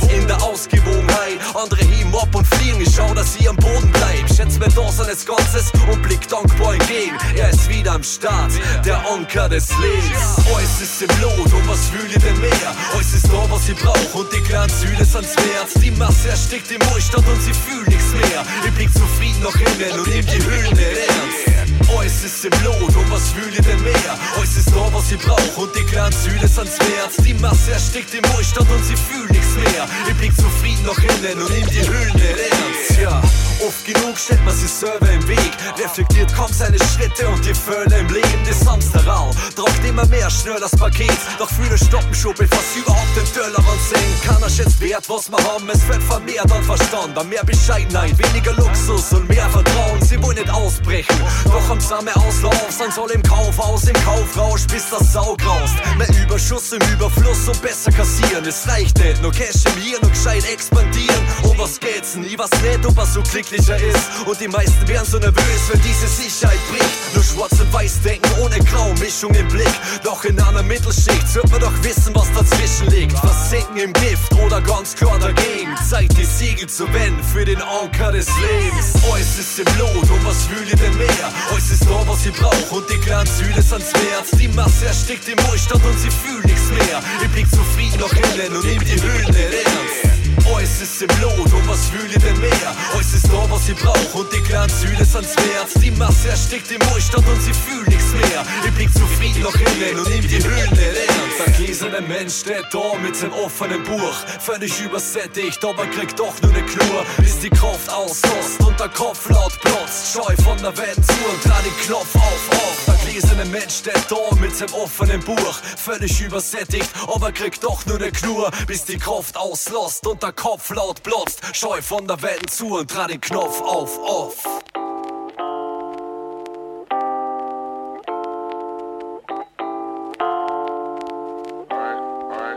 Priorität? 0.00 0.20
In 0.20 0.26
der 0.26 0.42
Ausgewogenheit. 0.42 1.38
Andere 1.54 1.84
heben 1.84 2.14
ab 2.14 2.34
und 2.34 2.46
fliegen, 2.46 2.80
ich 2.80 2.94
schau, 2.94 3.12
dass 3.14 3.36
ich 3.36 3.48
am 3.48 3.56
Boden 3.56 3.90
bleib. 3.92 4.28
Schätz 4.34 4.58
mir 4.58 4.68
das 4.68 4.96
seines 4.96 5.26
Ganzes 5.26 5.72
und 5.90 6.02
blick 6.02 6.26
dankbar 6.28 6.74
entgegen. 6.74 7.16
Er 7.36 7.50
ist 7.50 7.59
am 7.90 8.03
Start, 8.05 8.53
der 8.85 8.98
Anker 9.11 9.48
des 9.48 9.68
Lebens. 9.81 10.46
Alles 10.55 10.81
ist 10.81 11.03
im 11.03 11.20
Lot 11.20 11.53
und 11.53 11.68
was 11.68 11.90
ihr 11.92 12.18
denn 12.18 12.40
mehr? 12.40 12.70
Alles 12.94 13.14
ist 13.14 13.26
da, 13.26 13.50
was 13.50 13.68
ich 13.68 13.76
brauch 13.76 14.14
und 14.14 14.33
die 14.33 14.40
kleinen 14.42 14.70
Sühle 14.70 15.05
sind's 15.05 15.35
wert. 15.37 15.70
Die 15.83 15.90
Masse 15.90 16.29
erstickt 16.29 16.70
im 16.70 16.81
Wohlstand 16.90 17.26
und 17.26 17.42
sie 17.42 17.53
fühlt 17.53 17.88
nichts 17.88 18.12
mehr. 18.12 18.44
Ich 18.64 18.72
blick 18.74 18.92
zufrieden 18.92 19.42
nach 19.42 19.55
innen 19.55 19.98
und 19.98 20.07
nimm 20.07 20.24
die 20.24 20.44
Hüllen 20.44 20.74
nicht 20.76 20.98
ernst. 21.09 21.50
Alles 21.96 22.24
ist 22.24 22.44
im 22.44 22.64
Lot 22.64 22.94
und 22.94 23.11
was 23.11 23.35
ihr 23.35 23.62
denn 23.62 23.83
mehr? 23.83 24.14
Alles 24.37 24.57
ist 24.57 24.70
da, 24.70 24.87
was 24.92 25.11
ich 25.11 25.18
brauch 25.18 25.57
und 25.57 25.74
die 25.74 25.85
kleinen 25.85 26.12
Sühle 26.12 26.46
sind's 26.46 26.79
wert. 26.79 27.12
Die 27.26 27.35
Masse 27.35 27.72
erstickt 27.72 28.14
im 28.14 28.24
Wohlstand 28.33 28.70
und 28.70 28.85
sie 28.85 28.96
fühlt 28.96 29.31
nichts 29.31 29.55
mehr. 29.57 29.88
Ich 30.07 30.14
blick 30.14 30.37
zufrieden 30.37 30.87
nach 30.87 30.98
innen 30.98 31.42
und 31.42 31.50
nimm 31.50 31.66
die 31.66 31.79
nicht 31.79 31.88
ernst. 31.88 33.00
Ja. 33.00 33.20
Oft 33.66 33.85
genug 33.85 34.16
stellt 34.16 34.42
man 34.44 34.57
sich 34.57 34.70
selber 34.70 35.11
im 35.11 35.29
Weg, 35.29 35.53
reflektiert 35.79 36.35
kaum 36.35 36.50
seine 36.50 36.79
Schritte 36.79 37.29
und 37.29 37.44
die 37.44 37.55
Völle 37.80 37.98
im 37.98 38.08
Leben 38.08 38.44
des 38.44 38.66
Hamsterrau. 38.66 39.30
Tragt 39.56 39.84
immer 39.86 40.04
mehr 40.06 40.28
schnell 40.28 40.60
das 40.60 40.72
Paket, 40.72 41.16
doch 41.38 41.48
viele 41.48 41.78
stoppen 41.78 42.14
schon, 42.14 42.34
bevor 42.34 42.62
sie 42.74 42.80
überhaupt 42.80 43.16
den 43.16 43.24
Tellerrand 43.32 43.80
sehen. 43.88 44.14
Keiner 44.22 44.50
schätzt 44.50 44.80
wert, 44.80 45.08
was 45.08 45.30
wir 45.30 45.38
haben, 45.38 45.68
es 45.70 45.88
wird 45.88 46.02
vermehrt 46.02 46.52
an 46.52 46.62
Verstand, 46.62 47.16
an 47.16 47.28
mehr 47.28 47.44
Bescheidenheit, 47.44 48.18
weniger 48.18 48.52
Luxus 48.52 49.12
und 49.12 49.28
mehr 49.28 49.48
Vertrauen. 49.48 50.02
Sie 50.02 50.22
wollen 50.22 50.36
nicht 50.36 50.50
ausbrechen, 50.50 51.16
doch 51.44 51.70
am 51.70 51.80
Samen 51.80 52.12
Auslauf, 52.14 52.76
dann 52.78 52.92
soll 52.92 53.10
im 53.12 53.22
Kaufhaus, 53.22 53.84
im 53.84 53.94
Kaufrausch, 54.04 54.66
bis 54.66 54.90
das 54.90 55.12
Sau 55.14 55.34
graust. 55.36 55.74
Mehr 55.96 56.08
Überschuss 56.22 56.72
im 56.72 56.82
Überfluss 56.92 57.48
und 57.48 57.62
besser 57.62 57.92
kassieren, 57.92 58.44
es 58.46 58.68
reicht 58.68 58.98
nicht, 58.98 59.22
nur 59.22 59.32
Cash 59.32 59.64
im 59.64 59.82
Hier, 59.82 59.98
nur 60.02 60.10
gescheit 60.10 60.44
expandieren. 60.52 61.24
Um 61.44 61.56
was 61.58 61.80
geht's 61.80 62.12
denn? 62.12 62.24
Ich 62.24 62.38
weiß 62.38 62.50
nicht, 62.62 62.84
ob 62.84 62.98
er 62.98 63.06
so 63.06 63.22
glücklicher 63.22 63.76
ist. 63.76 64.26
Und 64.26 64.38
die 64.38 64.48
meisten 64.48 64.86
wären 64.86 65.06
so 65.06 65.18
nervös, 65.18 65.62
wenn 65.70 65.80
diese 65.80 66.08
Sicherheit 66.08 66.58
bricht. 66.70 67.14
Nur 67.14 67.24
schwarz 67.24 67.58
und 67.60 67.69
weiß 67.72 68.02
denken, 68.02 68.30
ohne 68.40 68.59
Grau, 68.64 68.92
Mischung 68.94 69.35
im 69.35 69.48
Blick. 69.48 69.72
Doch 70.02 70.24
in 70.24 70.40
einer 70.40 70.62
Mittelschicht 70.62 71.35
wird 71.35 71.50
man 71.50 71.61
doch 71.61 71.72
wissen, 71.83 72.14
was 72.14 72.33
dazwischen 72.33 72.88
liegt. 72.90 73.16
Versinken 73.18 73.76
im 73.78 73.92
Gift 73.94 74.33
oder 74.44 74.61
ganz 74.61 74.94
klar 74.94 75.18
dagegen. 75.18 75.74
Zeit, 75.88 76.11
die 76.16 76.24
Siegel 76.24 76.68
zu 76.68 76.92
wenden 76.92 77.22
für 77.22 77.44
den 77.44 77.61
Anker 77.61 78.12
des 78.12 78.26
Lebens. 78.38 78.94
Alles 79.12 79.38
ist 79.38 79.59
im 79.59 79.78
Lot 79.78 80.11
und 80.11 80.24
was 80.24 80.48
will 80.50 80.66
ihr 80.68 80.76
denn 80.76 80.96
mehr? 80.96 81.33
Alles 81.50 81.70
ist 81.70 81.85
da, 81.85 82.02
was 82.06 82.26
ihr 82.26 82.33
braucht 82.33 82.72
und 82.72 82.90
die 82.90 82.98
kleinen 82.98 83.26
Sühle 83.26 83.62
sind's 83.62 83.92
wert. 83.94 84.26
Die 84.40 84.48
Masse 84.48 84.87
erstickt 84.87 85.28
im 85.28 85.38
Wohlstand 85.46 85.85
und 85.85 85.98
sie 85.98 86.11
fühlt 86.11 86.44
nichts 86.44 86.68
mehr. 86.70 87.00
Ich 87.22 87.28
blick 87.30 87.50
zufrieden 87.50 88.00
nach 88.00 88.12
innen 88.12 88.56
und 88.56 88.64
nimm 88.64 88.80
die 88.80 88.94
nicht 88.94 89.04
ernst. 89.04 90.09
Alles 90.54 90.80
ist 90.80 91.02
im 91.02 91.08
Lot 91.20 91.52
und 91.52 91.68
was 91.68 91.92
will 91.92 92.10
ihr 92.10 92.18
denn 92.18 92.38
mehr? 92.40 92.74
Alles 92.92 93.14
ist 93.14 93.28
da, 93.28 93.50
was 93.50 93.68
ihr 93.68 93.74
braucht 93.74 94.14
und 94.14 94.32
die 94.32 94.40
kleinen 94.40 94.70
Sühle 94.70 95.04
sind's 95.04 95.36
wert. 95.36 95.68
Die 95.82 95.90
Masse 95.90 96.28
erstickt 96.28 96.70
im 96.70 96.80
Wohlstand 96.90 97.26
und 97.28 97.40
sie 97.40 97.52
fühlt 97.52 97.88
nichts 97.88 98.12
mehr. 98.12 98.44
Ich 98.64 98.72
blick 98.72 98.92
zufrieden 98.92 99.42
nach 99.42 99.54
innen 99.54 99.98
und 99.98 100.08
nimm 100.08 100.22
die 100.22 100.42
Hüllen 100.42 100.70
nicht 100.70 100.82
ernst. 100.82 101.38
Der 101.46 101.52
gläserne 101.54 102.00
Mensch 102.00 102.34
steht 102.40 102.66
da 102.72 102.98
mit 103.02 103.16
seinem 103.16 103.32
offenen 103.32 103.82
Buch. 103.84 104.16
Völlig 104.40 104.80
übersättigt, 104.80 105.64
aber 105.64 105.86
kriegt 105.86 106.18
doch 106.18 106.34
nur 106.42 106.52
ne 106.52 106.62
Klur. 106.62 107.04
Bis 107.18 107.38
die 107.40 107.50
Kraft 107.50 107.90
auslost 107.90 108.60
und 108.60 108.78
der 108.78 108.88
Kopf 108.88 109.28
laut 109.30 109.58
plotzt. 109.60 110.12
Scheu 110.12 110.34
von 110.42 110.58
der 110.58 110.76
Welt 110.76 110.96
zu 110.96 111.14
und 111.30 111.44
dran 111.44 111.62
den 111.64 111.76
Knopf 111.86 112.14
auf, 112.16 112.50
auf. 112.50 112.99
Der 113.10 113.18
gläserne 113.18 113.44
Mensch 113.46 113.78
steht 113.78 114.06
da 114.08 114.34
mit 114.36 114.54
seinem 114.54 114.74
offenen 114.74 115.20
Buch. 115.20 115.54
Völlig 115.76 116.20
übersättigt, 116.20 116.88
aber 117.12 117.32
kriegt 117.32 117.64
doch 117.64 117.84
nur 117.86 117.98
ne 117.98 118.12
Knur. 118.12 118.50
Bis 118.68 118.84
die 118.84 118.98
Kraft 118.98 119.36
auslost 119.36 120.06
und 120.06 120.22
der 120.22 120.32
Kopf 120.32 120.72
laut 120.72 121.02
blotzt. 121.02 121.40
Scheu 121.52 121.82
von 121.82 122.06
der 122.06 122.22
Welt 122.22 122.50
zu 122.50 122.78
und 122.78 122.94
dran 122.94 123.08
den 123.08 123.20
Knopf 123.20 123.60
auf, 123.62 123.98
off. 123.98 124.46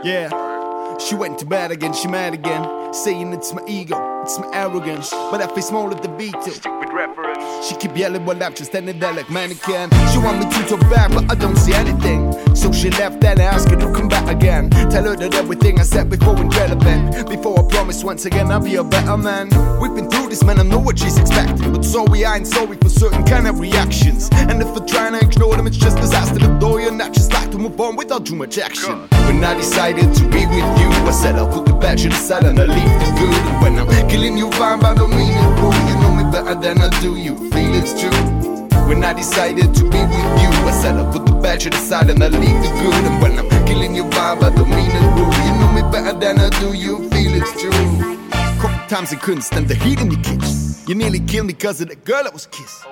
Yeah. 0.04 0.30
She 1.00 1.16
went 1.16 1.38
to 1.40 1.46
bed 1.46 1.72
again, 1.72 1.92
she 1.94 2.06
mad 2.06 2.32
again. 2.32 2.92
Saying 2.92 3.32
it's 3.32 3.52
my 3.52 3.62
ego, 3.66 4.22
it's 4.22 4.38
my 4.38 4.46
arrogance. 4.52 5.10
But 5.32 5.42
I 5.42 5.48
face 5.48 5.72
more 5.72 5.90
of 5.90 6.00
the 6.00 6.08
beat 6.10 6.40
too. 6.44 6.52
Stupid 6.52 6.92
She 7.66 7.74
keep 7.76 7.96
yelling 7.96 8.24
while 8.24 8.42
I'm 8.42 8.54
just 8.54 8.70
standing 8.70 8.98
there 8.98 9.12
like 9.12 9.30
mannequin. 9.30 9.90
She 10.12 10.18
want 10.18 10.38
me 10.38 10.50
to 10.50 10.68
talk 10.68 10.80
back, 10.90 11.10
but 11.12 11.30
I 11.30 11.34
don't 11.34 11.56
see 11.56 11.72
anything. 11.72 12.32
So 12.54 12.72
she 12.72 12.90
left 12.90 13.24
and 13.24 13.40
I 13.40 13.44
asked 13.44 13.70
her 13.70 13.76
to 13.76 13.92
come 13.92 14.08
back 14.08 14.28
again. 14.28 14.70
Tell 14.70 15.04
her 15.04 15.16
that 15.16 15.34
everything 15.34 15.80
I 15.80 15.82
said 15.82 16.10
before 16.10 16.38
ain't 16.38 16.54
relevant. 16.56 17.28
Before 17.28 17.58
I 17.58 17.68
promise 17.68 18.04
once 18.04 18.26
again 18.26 18.52
I'll 18.52 18.60
be 18.60 18.76
a 18.76 18.84
better 18.84 19.16
man. 19.16 19.48
We've 19.80 19.94
been 19.94 20.10
through 20.10 20.28
this, 20.28 20.44
man, 20.44 20.58
I 20.60 20.62
know 20.62 20.78
what 20.78 20.98
she's 20.98 21.18
expecting. 21.18 21.72
But 21.72 21.84
sorry, 21.84 22.24
I 22.24 22.36
ain't 22.36 22.46
sorry 22.46 22.76
for 22.76 22.88
certain 22.88 23.24
kind 23.24 23.46
of 23.46 23.58
reactions. 23.58 24.28
And 24.32 24.60
if 24.62 24.68
we're 24.68 24.86
trying 24.86 25.18
to 25.18 25.26
ignore 25.26 25.56
them, 25.56 25.66
it's 25.66 25.76
just 25.76 25.96
disaster. 25.96 26.38
The 26.38 26.58
door, 26.58 26.80
you're 26.80 26.92
not 26.92 27.12
just 27.12 27.32
like 27.32 27.50
to 27.52 27.58
move 27.58 27.80
on 27.80 27.96
without 27.96 28.26
too 28.26 28.36
much 28.36 28.58
action. 28.58 29.08
When 29.26 29.42
I 29.42 29.54
decided 29.54 30.14
to 30.14 30.22
be 30.28 30.46
with 30.46 30.68
you, 30.80 30.88
I 31.08 31.10
said 31.10 31.36
I'll 31.36 31.52
put 31.52 31.66
the 31.66 31.74
bad 31.74 32.00
shit 32.00 32.12
aside 32.12 32.44
and 32.44 32.58
I 32.58 32.64
leave 32.64 33.00
the 33.00 33.10
good. 33.18 33.34
And 33.34 33.62
when 33.62 33.78
I'm 33.78 34.08
killing 34.08 34.36
you, 34.36 34.50
fine, 34.52 34.84
I 34.84 34.94
don't 34.94 35.10
mean 35.10 35.30
it 35.30 35.93
better 36.34 36.56
than 36.56 36.78
I 36.80 36.88
do, 37.00 37.14
you 37.14 37.36
feel 37.52 37.72
it's 37.80 37.94
true. 38.00 38.10
When 38.88 39.04
I 39.04 39.12
decided 39.12 39.72
to 39.72 39.82
be 39.84 40.00
with 40.14 40.30
you, 40.42 40.50
I 40.70 40.72
said 40.82 40.96
I'll 40.96 41.12
put 41.12 41.26
the 41.26 41.34
bad 41.34 41.62
shit 41.62 41.74
aside 41.74 42.10
and 42.10 42.20
I 42.24 42.26
leave 42.26 42.60
the 42.64 42.70
good. 42.80 43.04
And 43.08 43.22
when 43.22 43.38
I'm 43.38 43.48
killing 43.66 43.94
your 43.94 44.10
vibe, 44.10 44.42
I 44.42 44.50
don't 44.50 44.68
mean 44.68 44.90
it 44.98 45.06
rude. 45.16 45.36
You 45.46 45.52
know 45.60 45.70
me 45.78 45.82
better 45.92 46.18
than 46.18 46.40
I 46.40 46.50
do, 46.58 46.72
you 46.74 47.08
feel 47.10 47.32
it's 47.40 47.52
true. 47.60 47.70
Couple 48.60 48.88
times 48.88 49.12
I 49.12 49.16
couldn't 49.16 49.42
stand 49.42 49.68
the 49.68 49.76
heat 49.76 50.00
in 50.00 50.10
your 50.10 50.22
kitchen. 50.22 50.56
You 50.88 50.96
nearly 50.96 51.20
killed 51.20 51.46
me 51.46 51.52
cause 51.52 51.80
of 51.80 51.88
the 51.88 51.96
girl 51.96 52.24
I 52.26 52.30
was 52.30 52.46
kissing. 52.46 52.90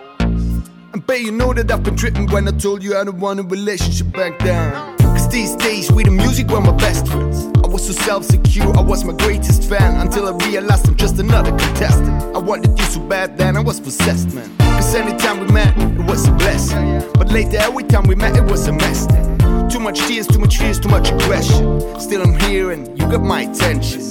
And 0.92 1.04
bet 1.04 1.22
you 1.22 1.32
know 1.32 1.52
that 1.52 1.68
I've 1.68 1.82
been 1.82 1.96
tripping 1.96 2.28
when 2.28 2.46
I 2.46 2.52
told 2.52 2.84
you 2.84 2.96
I 2.96 3.02
don't 3.02 3.18
want 3.18 3.40
a 3.40 3.42
relationship 3.42 4.12
back 4.12 4.38
then. 4.38 5.01
These 5.32 5.56
days 5.56 5.90
we 5.90 6.04
the 6.04 6.10
music 6.10 6.48
were 6.48 6.60
my 6.60 6.76
best 6.76 7.06
friends. 7.06 7.46
I 7.64 7.66
was 7.66 7.86
so 7.86 7.92
self-secure, 7.92 8.76
I 8.76 8.82
was 8.82 9.02
my 9.02 9.14
greatest 9.14 9.66
fan 9.66 9.98
Until 9.98 10.28
I 10.28 10.32
realized 10.46 10.86
I'm 10.86 10.94
just 10.94 11.18
another 11.18 11.52
contestant 11.52 12.36
I 12.36 12.38
wanted 12.38 12.78
you 12.78 12.84
so 12.84 13.00
bad 13.00 13.38
then 13.38 13.56
I 13.56 13.60
was 13.60 13.80
possessed 13.80 14.34
man 14.34 14.54
Cause 14.58 14.94
anytime 14.94 15.40
we 15.40 15.46
met, 15.46 15.74
it 15.78 16.04
was 16.04 16.28
a 16.28 16.32
blessing 16.32 17.02
But 17.14 17.32
later 17.32 17.56
every 17.56 17.84
time 17.84 18.02
we 18.02 18.14
met, 18.14 18.36
it 18.36 18.44
was 18.44 18.66
a 18.66 18.72
mess 18.72 19.06
then. 19.06 19.31
Too 19.72 19.80
much 19.80 20.00
tears, 20.00 20.26
too 20.26 20.38
much 20.38 20.58
fears, 20.58 20.78
too 20.78 20.90
much 20.90 21.10
aggression 21.10 21.98
Still 21.98 22.22
I'm 22.22 22.38
here 22.40 22.72
and 22.72 22.88
you 22.88 23.06
got 23.10 23.22
my 23.22 23.42
attention 23.42 24.02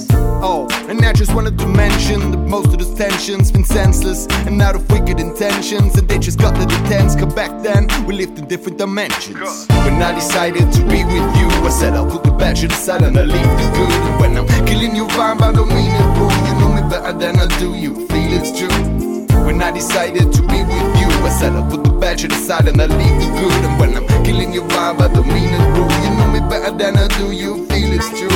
Oh, 0.44 0.66
and 0.88 1.00
I 1.04 1.12
just 1.12 1.32
wanted 1.36 1.56
to 1.60 1.68
mention 1.68 2.32
that 2.32 2.38
most 2.38 2.72
of 2.72 2.78
those 2.80 2.92
tensions 2.96 3.52
been 3.52 3.64
senseless 3.64 4.26
and 4.44 4.60
out 4.60 4.74
of 4.74 4.90
wicked 4.90 5.20
intentions, 5.20 5.96
and 5.96 6.08
they 6.08 6.18
just 6.18 6.40
got 6.40 6.54
the 6.56 6.66
tense. 6.88 7.14
Cause 7.14 7.32
back 7.32 7.62
then 7.62 7.86
we 8.06 8.14
lived 8.14 8.40
in 8.40 8.48
different 8.48 8.76
dimensions. 8.76 9.68
When 9.68 10.02
I 10.02 10.12
decided 10.12 10.72
to 10.72 10.80
be 10.80 11.04
with 11.04 11.36
you, 11.38 11.46
I 11.46 11.70
said 11.70 11.94
I'll 11.94 12.10
put 12.10 12.24
the 12.24 12.32
bad 12.32 12.58
shit 12.58 12.72
aside 12.72 13.02
and 13.02 13.16
I 13.16 13.22
leave 13.22 13.40
the 13.40 13.70
good. 13.76 13.92
And 13.92 14.20
when 14.20 14.36
I'm 14.36 14.66
killing 14.66 14.96
you, 14.96 15.06
vibe, 15.06 15.42
I 15.42 15.52
don't 15.52 15.68
mean 15.68 15.92
it 15.92 16.18
rude. 16.18 16.48
You 16.48 16.54
know 16.58 16.72
me 16.74 16.90
better 16.90 17.16
than 17.16 17.36
I 17.36 17.46
do. 17.60 17.76
You 17.76 18.08
feel 18.08 18.32
it's 18.32 18.58
true. 18.58 19.11
When 19.46 19.62
I 19.62 19.70
decided 19.70 20.32
to 20.32 20.40
be 20.42 20.62
with 20.62 21.00
you, 21.00 21.08
I 21.26 21.28
said 21.38 21.52
I'll 21.52 21.68
put 21.70 21.84
the 21.84 21.90
bad 21.90 22.20
shit 22.20 22.32
aside 22.32 22.68
and 22.68 22.80
I 22.80 22.86
leave 22.86 23.20
the 23.20 23.26
good. 23.40 23.64
And 23.64 23.80
when 23.80 23.96
I'm 23.96 24.06
killing 24.24 24.52
your 24.52 24.64
vibe, 24.68 25.00
I 25.00 25.08
don't 25.12 25.26
mean 25.26 25.52
it 25.52 25.76
rude. 25.76 25.92
You 26.04 26.10
know 26.16 26.28
me 26.32 26.40
better 26.48 26.70
than 26.76 26.96
I 26.96 27.08
do. 27.18 27.32
You 27.32 27.66
feel 27.66 27.92
it's 27.92 28.08
true. 28.18 28.28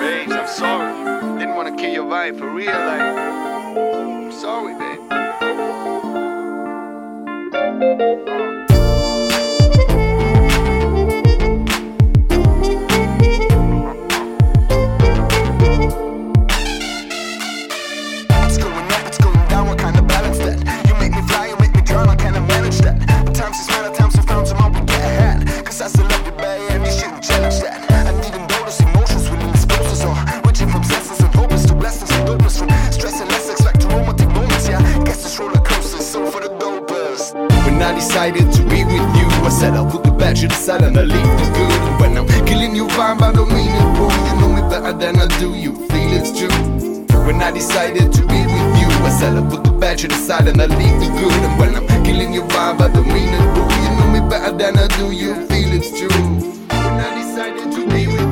Babes, 0.00 0.32
I'm 0.32 0.48
sorry. 0.48 0.92
Didn't 1.38 1.54
want 1.54 1.68
to 1.68 1.76
kill 1.82 1.92
your 1.92 2.06
vibe 2.06 2.38
for 2.38 2.50
real, 2.50 2.72
like. 2.72 3.00
I'm 3.00 4.32
sorry, 4.32 4.74
babe. 4.74 5.00
Uh. 7.82 8.61
You 40.42 40.48
decide 40.48 40.82
and 40.82 40.98
I 40.98 41.02
leave 41.02 41.32
the 41.38 41.46
good. 41.54 41.80
And 41.88 42.00
when 42.00 42.18
I'm 42.18 42.26
killing 42.46 42.74
you 42.74 42.88
vibe, 42.88 43.22
I 43.22 43.32
don't 43.32 43.48
mean 43.48 43.70
it 43.70 43.98
wrong. 43.98 44.10
You 44.26 44.34
know 44.40 44.48
me 44.48 44.62
better 44.68 44.92
than 44.92 45.16
I 45.16 45.28
do, 45.38 45.54
you 45.54 45.72
feel 45.86 46.10
it's 46.18 46.36
true. 46.36 46.50
When 47.26 47.40
I 47.40 47.52
decided 47.52 48.12
to 48.12 48.20
be 48.26 48.40
with 48.42 48.70
you, 48.80 48.88
I 49.06 49.10
said 49.20 49.36
I 49.36 49.48
put 49.48 49.62
the 49.62 49.70
bad 49.70 49.98
to 49.98 50.08
the 50.08 50.14
side 50.14 50.48
and 50.48 50.60
I 50.60 50.66
leave 50.66 50.98
the 50.98 51.06
good. 51.14 51.32
And 51.46 51.58
when 51.60 51.76
I'm 51.76 51.86
killing 52.04 52.34
your 52.34 52.46
vibe, 52.48 52.80
I 52.80 52.88
don't 52.88 53.06
mean 53.06 53.28
it 53.28 53.46
wrong. 53.54 53.70
You 53.84 53.90
know 53.96 54.08
me 54.10 54.28
better 54.28 54.50
than 54.56 54.78
I 54.78 54.88
do, 54.98 55.12
you 55.12 55.34
feel 55.46 55.70
it's 55.78 55.90
true. 55.96 56.10
When 56.10 56.98
I 56.98 57.10
decided 57.22 57.70
to 57.70 57.86
be 57.86 58.08
with 58.08 58.20
you, 58.20 58.31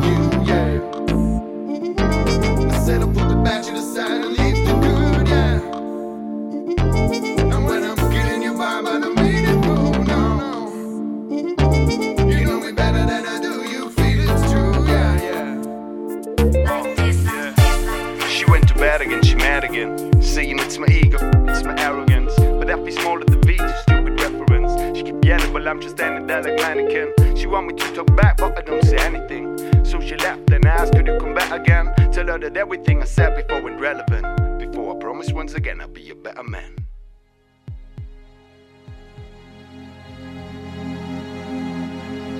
I'm 25.71 25.81
just 25.81 25.95
standing 25.95 26.27
there 26.27 26.43
like 26.43 26.57
mannequin. 26.57 27.37
She 27.37 27.47
want 27.47 27.69
me 27.69 27.75
to 27.75 27.95
talk 27.95 28.17
back, 28.17 28.39
but 28.39 28.59
I 28.59 28.63
don't 28.63 28.85
say 28.85 28.97
anything. 28.97 29.57
So 29.85 30.01
she 30.01 30.17
left 30.17 30.51
and 30.51 30.67
asked, 30.67 30.95
could 30.95 31.07
you 31.07 31.17
come 31.21 31.33
back 31.33 31.53
again? 31.53 31.95
Tell 32.11 32.27
her 32.27 32.39
that 32.41 32.57
everything 32.57 33.01
I 33.01 33.05
said 33.05 33.37
before 33.37 33.63
went 33.63 33.79
relevant. 33.79 34.59
Before 34.59 34.97
I 34.97 34.99
promise 34.99 35.31
once 35.31 35.55
again 35.55 35.81
I'll 35.81 35.87
be 35.87 36.11
a 36.11 36.17
better 36.17 36.43
man. 36.43 36.75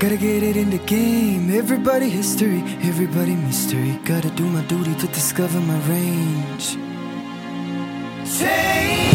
Gotta 0.01 0.17
get 0.17 0.43
it 0.43 0.57
in 0.57 0.71
the 0.71 0.83
game. 0.87 1.57
Everybody 1.57 2.09
history, 2.09 2.65
everybody 2.83 3.37
mystery. 3.37 3.97
Gotta 4.05 4.31
do 4.31 4.45
my 4.45 4.63
duty 4.63 4.97
to 4.97 5.07
discover 5.07 5.61
my 5.61 5.79
range. 5.89 6.77
Change! 8.27 9.10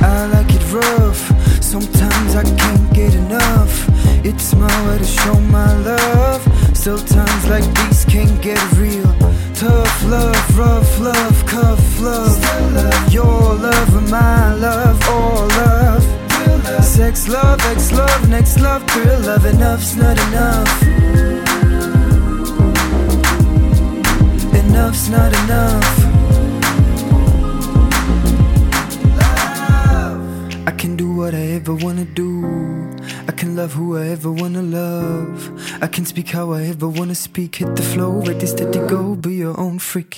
I 0.00 0.26
like 0.26 0.50
it 0.54 0.72
rough. 0.72 1.20
Sometimes 1.62 2.34
I 2.36 2.44
can't 2.44 2.92
get 2.92 3.14
enough. 3.14 3.88
It's 4.24 4.54
my 4.54 4.88
way 4.88 4.98
to 4.98 5.04
show 5.04 5.38
my 5.40 5.76
love. 5.78 6.42
Still 6.76 6.98
times 6.98 7.46
like 7.48 7.64
these 7.74 8.04
can't 8.04 8.40
get 8.40 8.60
real. 8.72 9.12
Tough 9.54 10.04
love, 10.04 10.58
rough 10.58 11.00
love, 11.00 11.46
cuff 11.46 12.00
love. 12.00 12.38
love. 12.74 13.12
Your 13.12 13.54
love 13.54 13.96
and 13.96 14.10
my 14.10 14.54
love, 14.54 15.08
all 15.08 15.46
love. 15.48 16.04
Sex 16.84 17.28
love, 17.28 17.60
ex 17.66 17.92
love, 17.92 18.28
next 18.28 18.60
love, 18.60 18.82
thrill 18.90 19.20
love. 19.20 19.44
Enough's 19.44 19.96
not 19.96 20.18
enough. 20.28 20.82
Enough's 24.54 25.08
not 25.08 25.32
enough. 25.44 26.05
Can 30.86 30.94
do 30.94 31.10
what 31.16 31.34
I 31.34 31.46
ever 31.58 31.74
wanna 31.74 32.04
do. 32.04 32.30
I 33.26 33.32
can 33.32 33.56
love 33.56 33.72
who 33.72 33.96
I 33.96 34.06
ever 34.16 34.30
wanna 34.30 34.62
love. 34.62 35.34
I 35.82 35.88
can 35.88 36.04
speak 36.04 36.28
how 36.28 36.52
I 36.52 36.62
ever 36.66 36.88
wanna 36.88 37.16
speak. 37.16 37.56
Hit 37.56 37.74
the 37.74 37.82
flow, 37.82 38.12
ready, 38.26 38.46
steady, 38.46 38.78
go. 38.86 39.16
Be 39.16 39.34
your 39.34 39.58
own 39.58 39.80
freak. 39.80 40.16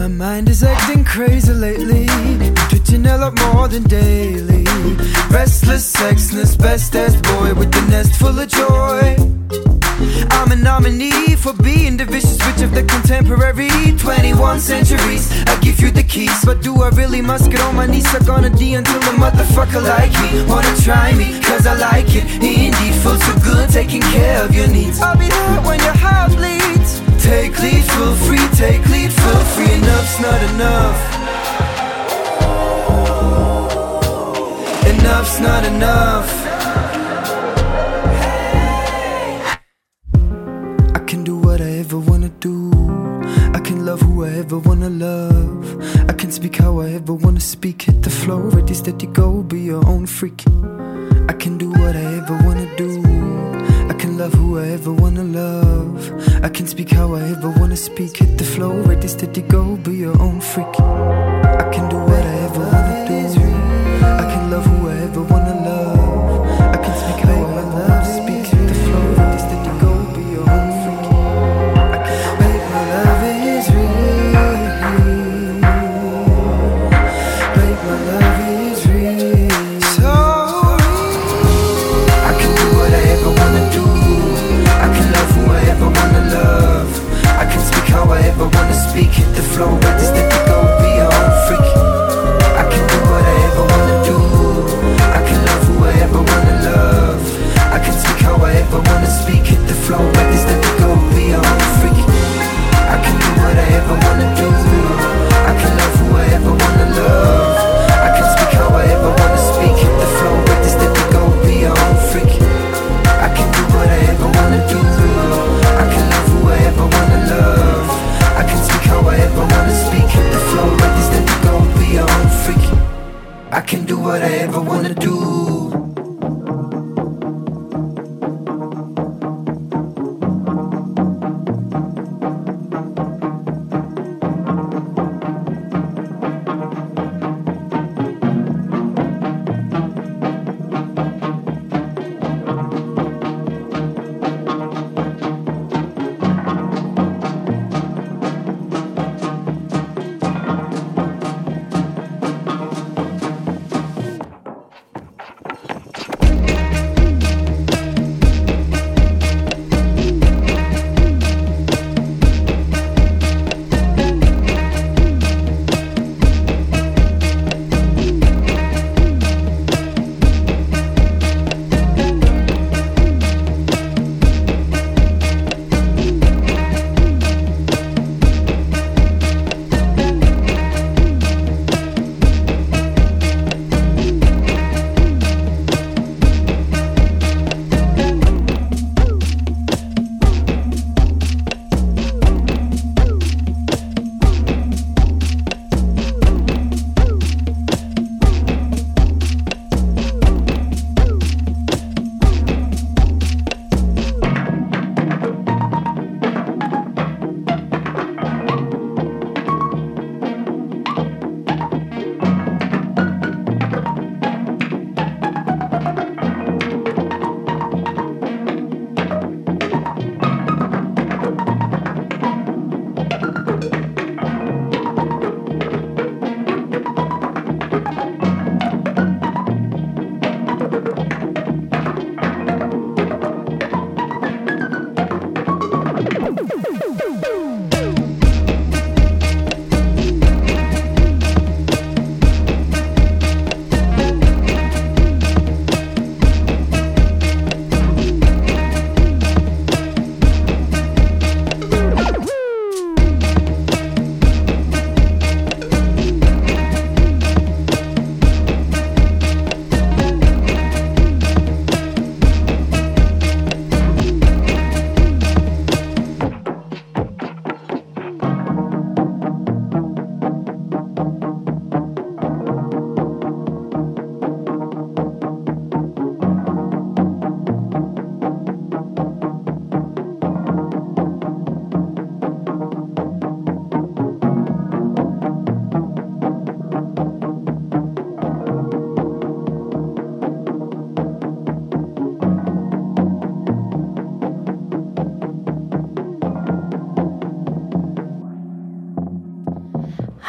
My 0.00 0.08
mind 0.08 0.48
is 0.48 0.64
acting 0.64 1.04
crazy 1.04 1.52
lately. 1.52 2.06
Twitching 2.68 3.06
a 3.06 3.16
lot 3.16 3.34
more 3.44 3.68
than 3.68 3.84
daily. 3.84 4.64
Restless 5.30 5.84
sexness, 6.00 6.58
best 6.58 6.96
ass 6.96 7.14
boy 7.30 7.54
with 7.54 7.70
the 7.70 7.82
nest 7.92 8.12
full 8.16 8.36
of 8.36 8.48
joy. 8.48 9.83
I'm 10.34 10.50
a 10.52 10.56
nominee 10.56 11.36
for 11.36 11.52
being 11.52 11.96
the 11.96 12.04
vicious 12.04 12.38
witch 12.46 12.62
of 12.62 12.74
the 12.74 12.82
contemporary 12.82 13.70
21 13.96 14.60
centuries. 14.60 15.30
I 15.46 15.58
give 15.60 15.80
you 15.80 15.90
the 15.90 16.02
keys, 16.02 16.44
but 16.44 16.62
do 16.62 16.82
I 16.82 16.88
really 16.90 17.22
must 17.22 17.50
get 17.50 17.60
on 17.60 17.76
my 17.76 17.86
knees? 17.86 18.08
Suck 18.10 18.28
on 18.28 18.44
a 18.44 18.50
D 18.50 18.74
until 18.74 18.96
a 18.96 19.14
motherfucker 19.24 19.82
like 19.82 20.12
me 20.22 20.44
wanna 20.46 20.74
try 20.82 21.12
me, 21.12 21.40
cause 21.40 21.66
I 21.66 21.74
like 21.74 22.14
it. 22.14 22.24
Indeed, 22.34 22.74
feels 23.02 23.22
so 23.24 23.34
good 23.40 23.68
taking 23.70 24.02
care 24.02 24.42
of 24.44 24.54
your 24.54 24.68
needs. 24.68 25.00
I'll 25.00 25.16
be 25.16 25.28
there 25.28 25.60
when 25.68 25.78
your 25.80 25.96
heart 25.96 26.32
bleeds. 26.32 27.00
Take 27.22 27.58
lead, 27.62 27.84
feel 27.92 28.14
free, 28.26 28.46
take 28.56 28.84
lead, 28.88 29.12
feel 29.12 29.44
free. 29.54 29.72
Enough's 29.80 30.20
not 30.20 30.40
enough. 30.50 30.98
Enough's 34.86 35.40
not 35.40 35.64
enough. 35.64 36.53
Speak. 47.64 47.82
Hit 47.82 48.02
the 48.02 48.10
flow, 48.10 48.40
ready, 48.56 48.74
steady, 48.74 49.06
go. 49.06 49.42
Be 49.42 49.58
your 49.58 49.82
own 49.88 50.04
freak. 50.04 50.44
I 51.30 51.32
can 51.32 51.56
do 51.56 51.70
what 51.70 51.96
I 51.96 52.04
ever 52.20 52.36
wanna 52.44 52.68
do. 52.76 52.90
I 53.88 53.94
can 53.94 54.18
love 54.18 54.34
who 54.34 54.58
I 54.58 54.66
ever 54.76 54.92
wanna 54.92 55.24
love. 55.24 55.96
I 56.44 56.50
can 56.50 56.66
speak 56.66 56.90
how 56.90 57.14
I 57.14 57.22
ever 57.34 57.48
wanna 57.58 57.76
speak. 57.76 58.18
Hit 58.18 58.36
the 58.36 58.44
flow, 58.44 58.72
ready, 58.88 59.08
steady, 59.08 59.40
go. 59.40 59.76
Be 59.76 59.92
your 59.94 60.16
own 60.20 60.40
freak. 60.42 60.74
I 61.62 61.66
can 61.72 61.88
do 61.88 61.96
what 62.10 62.24
I 62.32 62.36
ever 62.48 62.64
wanna 62.72 62.83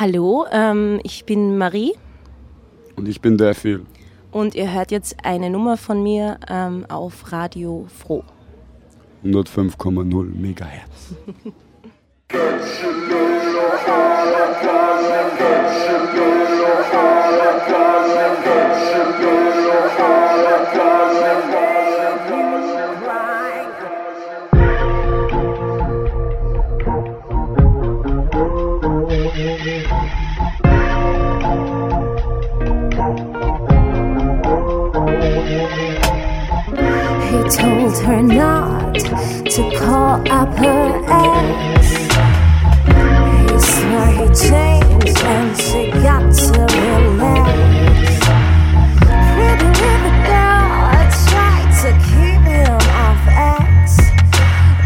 Hallo, 0.08 0.46
ähm, 0.52 1.00
ich 1.02 1.26
bin 1.26 1.58
Marie. 1.58 1.94
Und 2.96 3.08
ich 3.08 3.22
bin 3.22 3.40
der 3.40 3.56
Phil. 3.56 3.88
Und 4.32 4.54
ihr 4.54 4.72
hört 4.72 4.92
jetzt 4.92 5.16
eine 5.26 5.50
Nummer 5.50 5.78
von 5.78 6.04
mir 6.04 6.38
ähm, 6.48 6.86
auf 6.90 7.32
Radio 7.32 7.88
Froh. 7.88 8.24
105,0 9.24 10.26
Megahertz. 10.40 11.16
told 37.50 37.98
her 38.00 38.24
not 38.24 38.96
to 38.96 39.72
call 39.78 40.20
up 40.32 40.50
her 40.58 41.04
ex. 41.08 41.88
He 43.42 43.60
swore 43.60 44.12
he 44.18 44.28
changed 44.50 45.20
and 45.24 45.58
she 45.58 45.92
got 46.02 46.34
to 46.34 46.62
relax. 46.76 47.52
Pretty 49.36 49.70
little 49.82 50.18
girl 50.26 51.06
tried 51.28 51.70
to 51.82 51.90
keep 52.08 52.42
him 52.50 52.82
off 53.04 53.24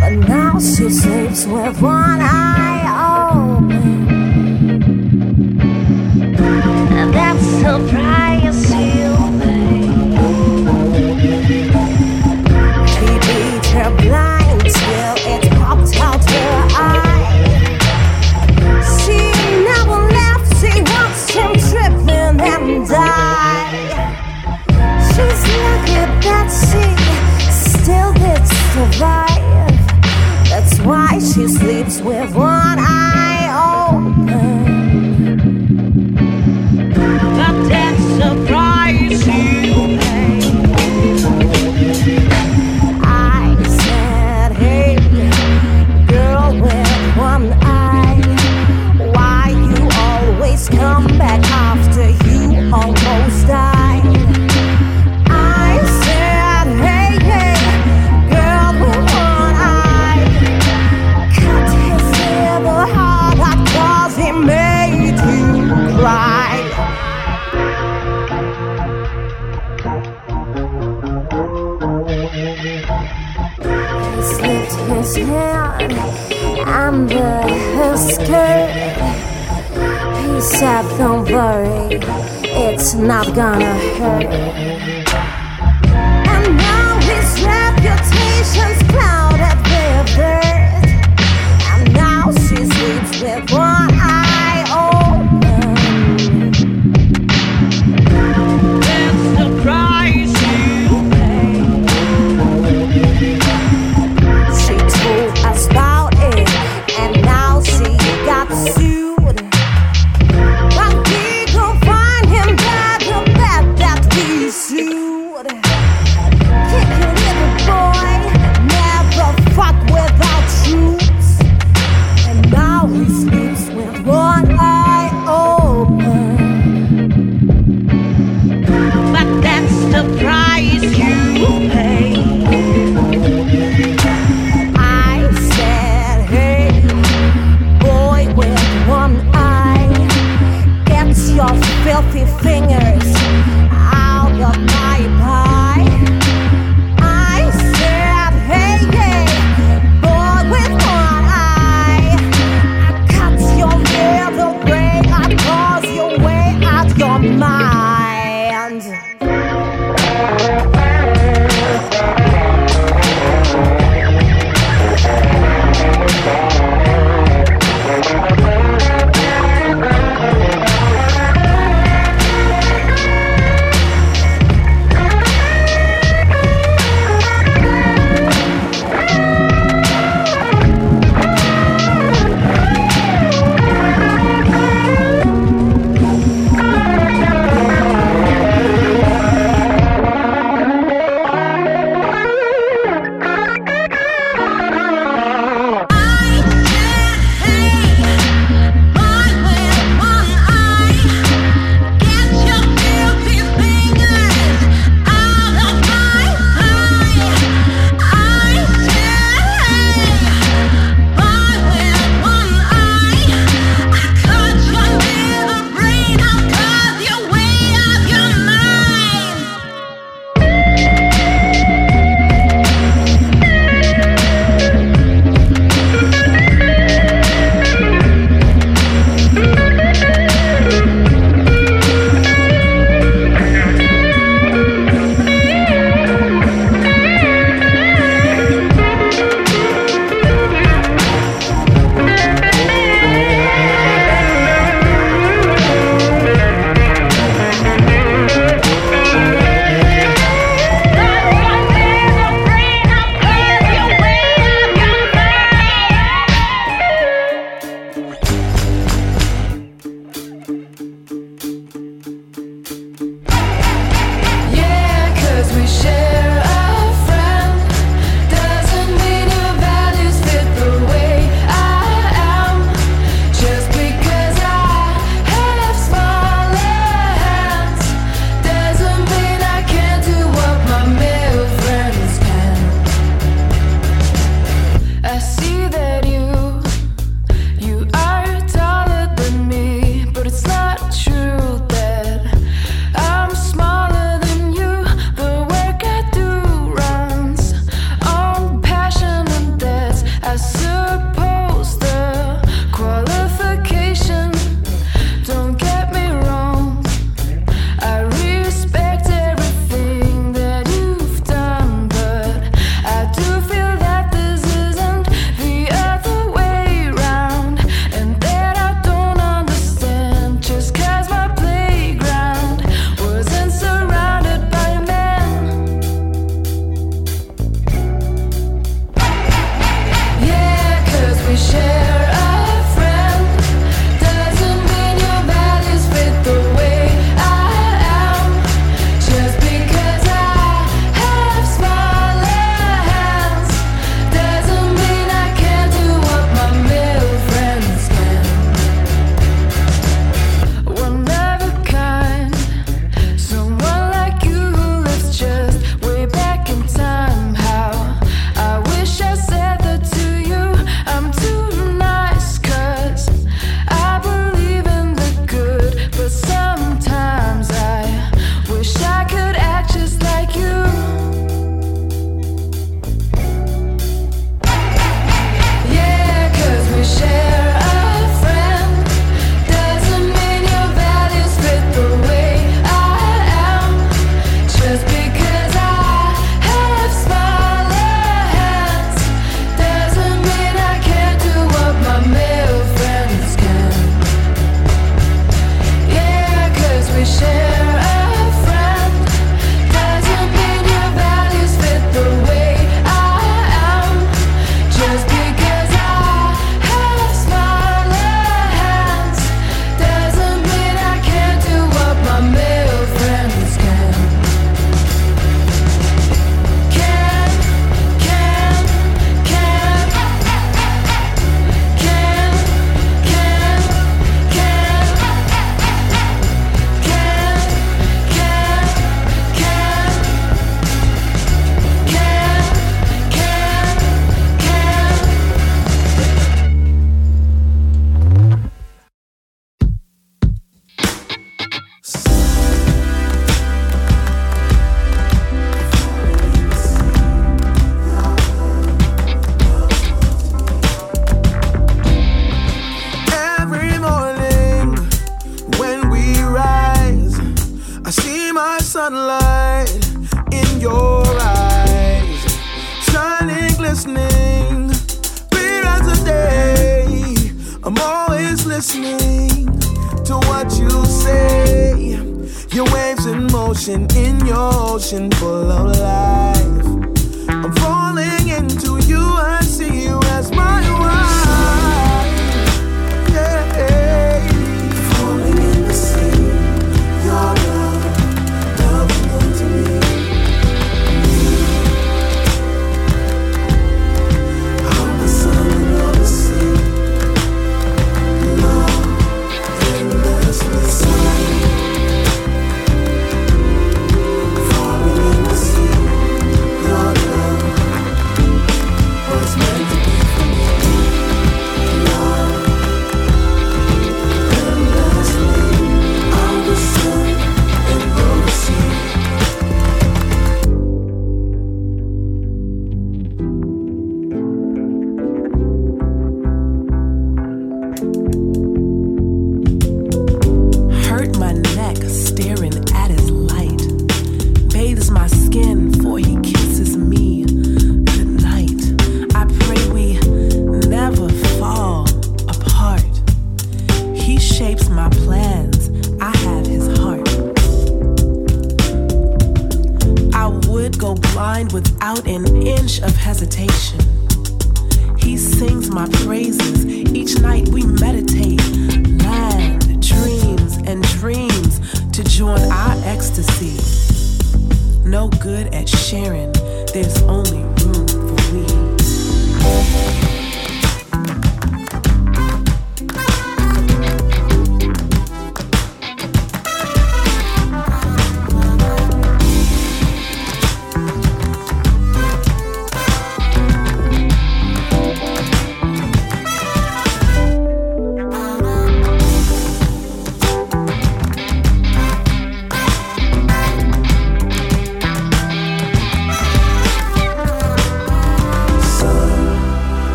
but 0.00 0.14
now 0.28 0.58
she 0.58 0.90
sleeps 0.90 1.46
with 1.46 1.80
one 1.80 2.20
eye 2.20 2.86
open. 3.46 4.08
And 6.98 7.14
that's 7.14 7.44
surprise 7.60 7.97
We're 32.08 32.47
gonna 83.38 83.78
hurt. 84.00 84.97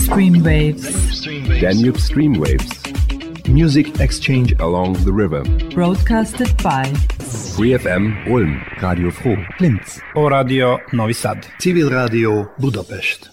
Danube 0.00 0.12
Stream 0.12 0.42
Waves. 0.42 1.60
Danube 1.60 1.98
Streamwaves. 1.98 3.48
Music 3.48 4.00
exchange 4.00 4.54
along 4.58 4.94
the 5.04 5.12
river. 5.12 5.42
Broadcasted 5.74 6.56
by 6.62 6.84
Free 7.54 7.76
FM 7.76 8.26
Ulm. 8.26 8.62
Radio 8.80 9.10
Froh. 9.10 9.36
Linz. 9.58 10.00
O 10.14 10.28
Radio 10.28 10.78
Novi 10.90 11.12
Sad. 11.12 11.46
Civil 11.58 11.88
Rádió 11.88 12.50
Budapest. 12.58 13.30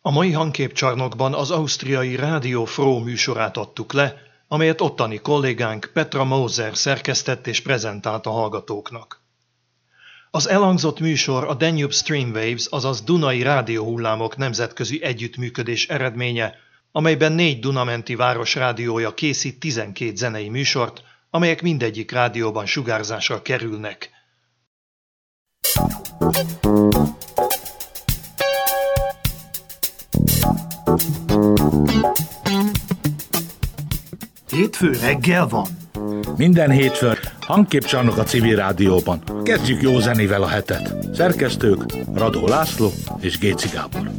A 0.00 0.10
mai 0.10 0.32
hangképcsarnokban 0.32 1.34
az 1.34 1.50
ausztriai 1.50 2.16
Rádió 2.16 2.64
Fró 2.64 2.98
műsorát 2.98 3.56
adtuk 3.56 3.92
le, 3.92 4.14
amelyet 4.48 4.80
ottani 4.80 5.18
kollégánk 5.18 5.90
Petra 5.92 6.24
Moser 6.24 6.76
szerkesztett 6.76 7.46
és 7.46 7.60
prezentált 7.60 8.26
a 8.26 8.30
hallgatóknak. 8.30 9.22
Az 10.32 10.48
elhangzott 10.48 11.00
műsor 11.00 11.44
a 11.44 11.54
Danube 11.54 11.92
Streamwaves, 11.92 12.66
azaz 12.66 13.02
Dunai 13.02 13.42
rádióhullámok 13.42 14.36
nemzetközi 14.36 15.02
együttműködés 15.02 15.88
eredménye, 15.88 16.54
amelyben 16.92 17.32
négy 17.32 17.60
Dunamenti 17.60 18.14
város 18.14 18.54
rádiója 18.54 19.14
készít 19.14 19.60
12 19.60 20.14
zenei 20.14 20.48
műsort, 20.48 21.02
amelyek 21.30 21.62
mindegyik 21.62 22.10
rádióban 22.10 22.66
sugárzásra 22.66 23.42
kerülnek. 23.42 24.10
Hétfő 34.50 34.92
reggel 34.92 35.46
van. 35.46 35.79
Minden 36.36 36.70
hétfőn 36.70 37.16
hangképcsarnok 37.40 38.16
a 38.16 38.22
civil 38.22 38.56
rádióban. 38.56 39.22
Kezdjük 39.42 39.82
jó 39.82 39.98
zenével 39.98 40.42
a 40.42 40.48
hetet. 40.48 40.94
Szerkesztők 41.14 41.84
Radó 42.14 42.46
László 42.46 42.90
és 43.20 43.38
Géci 43.38 43.68
Gábor. 43.74 44.10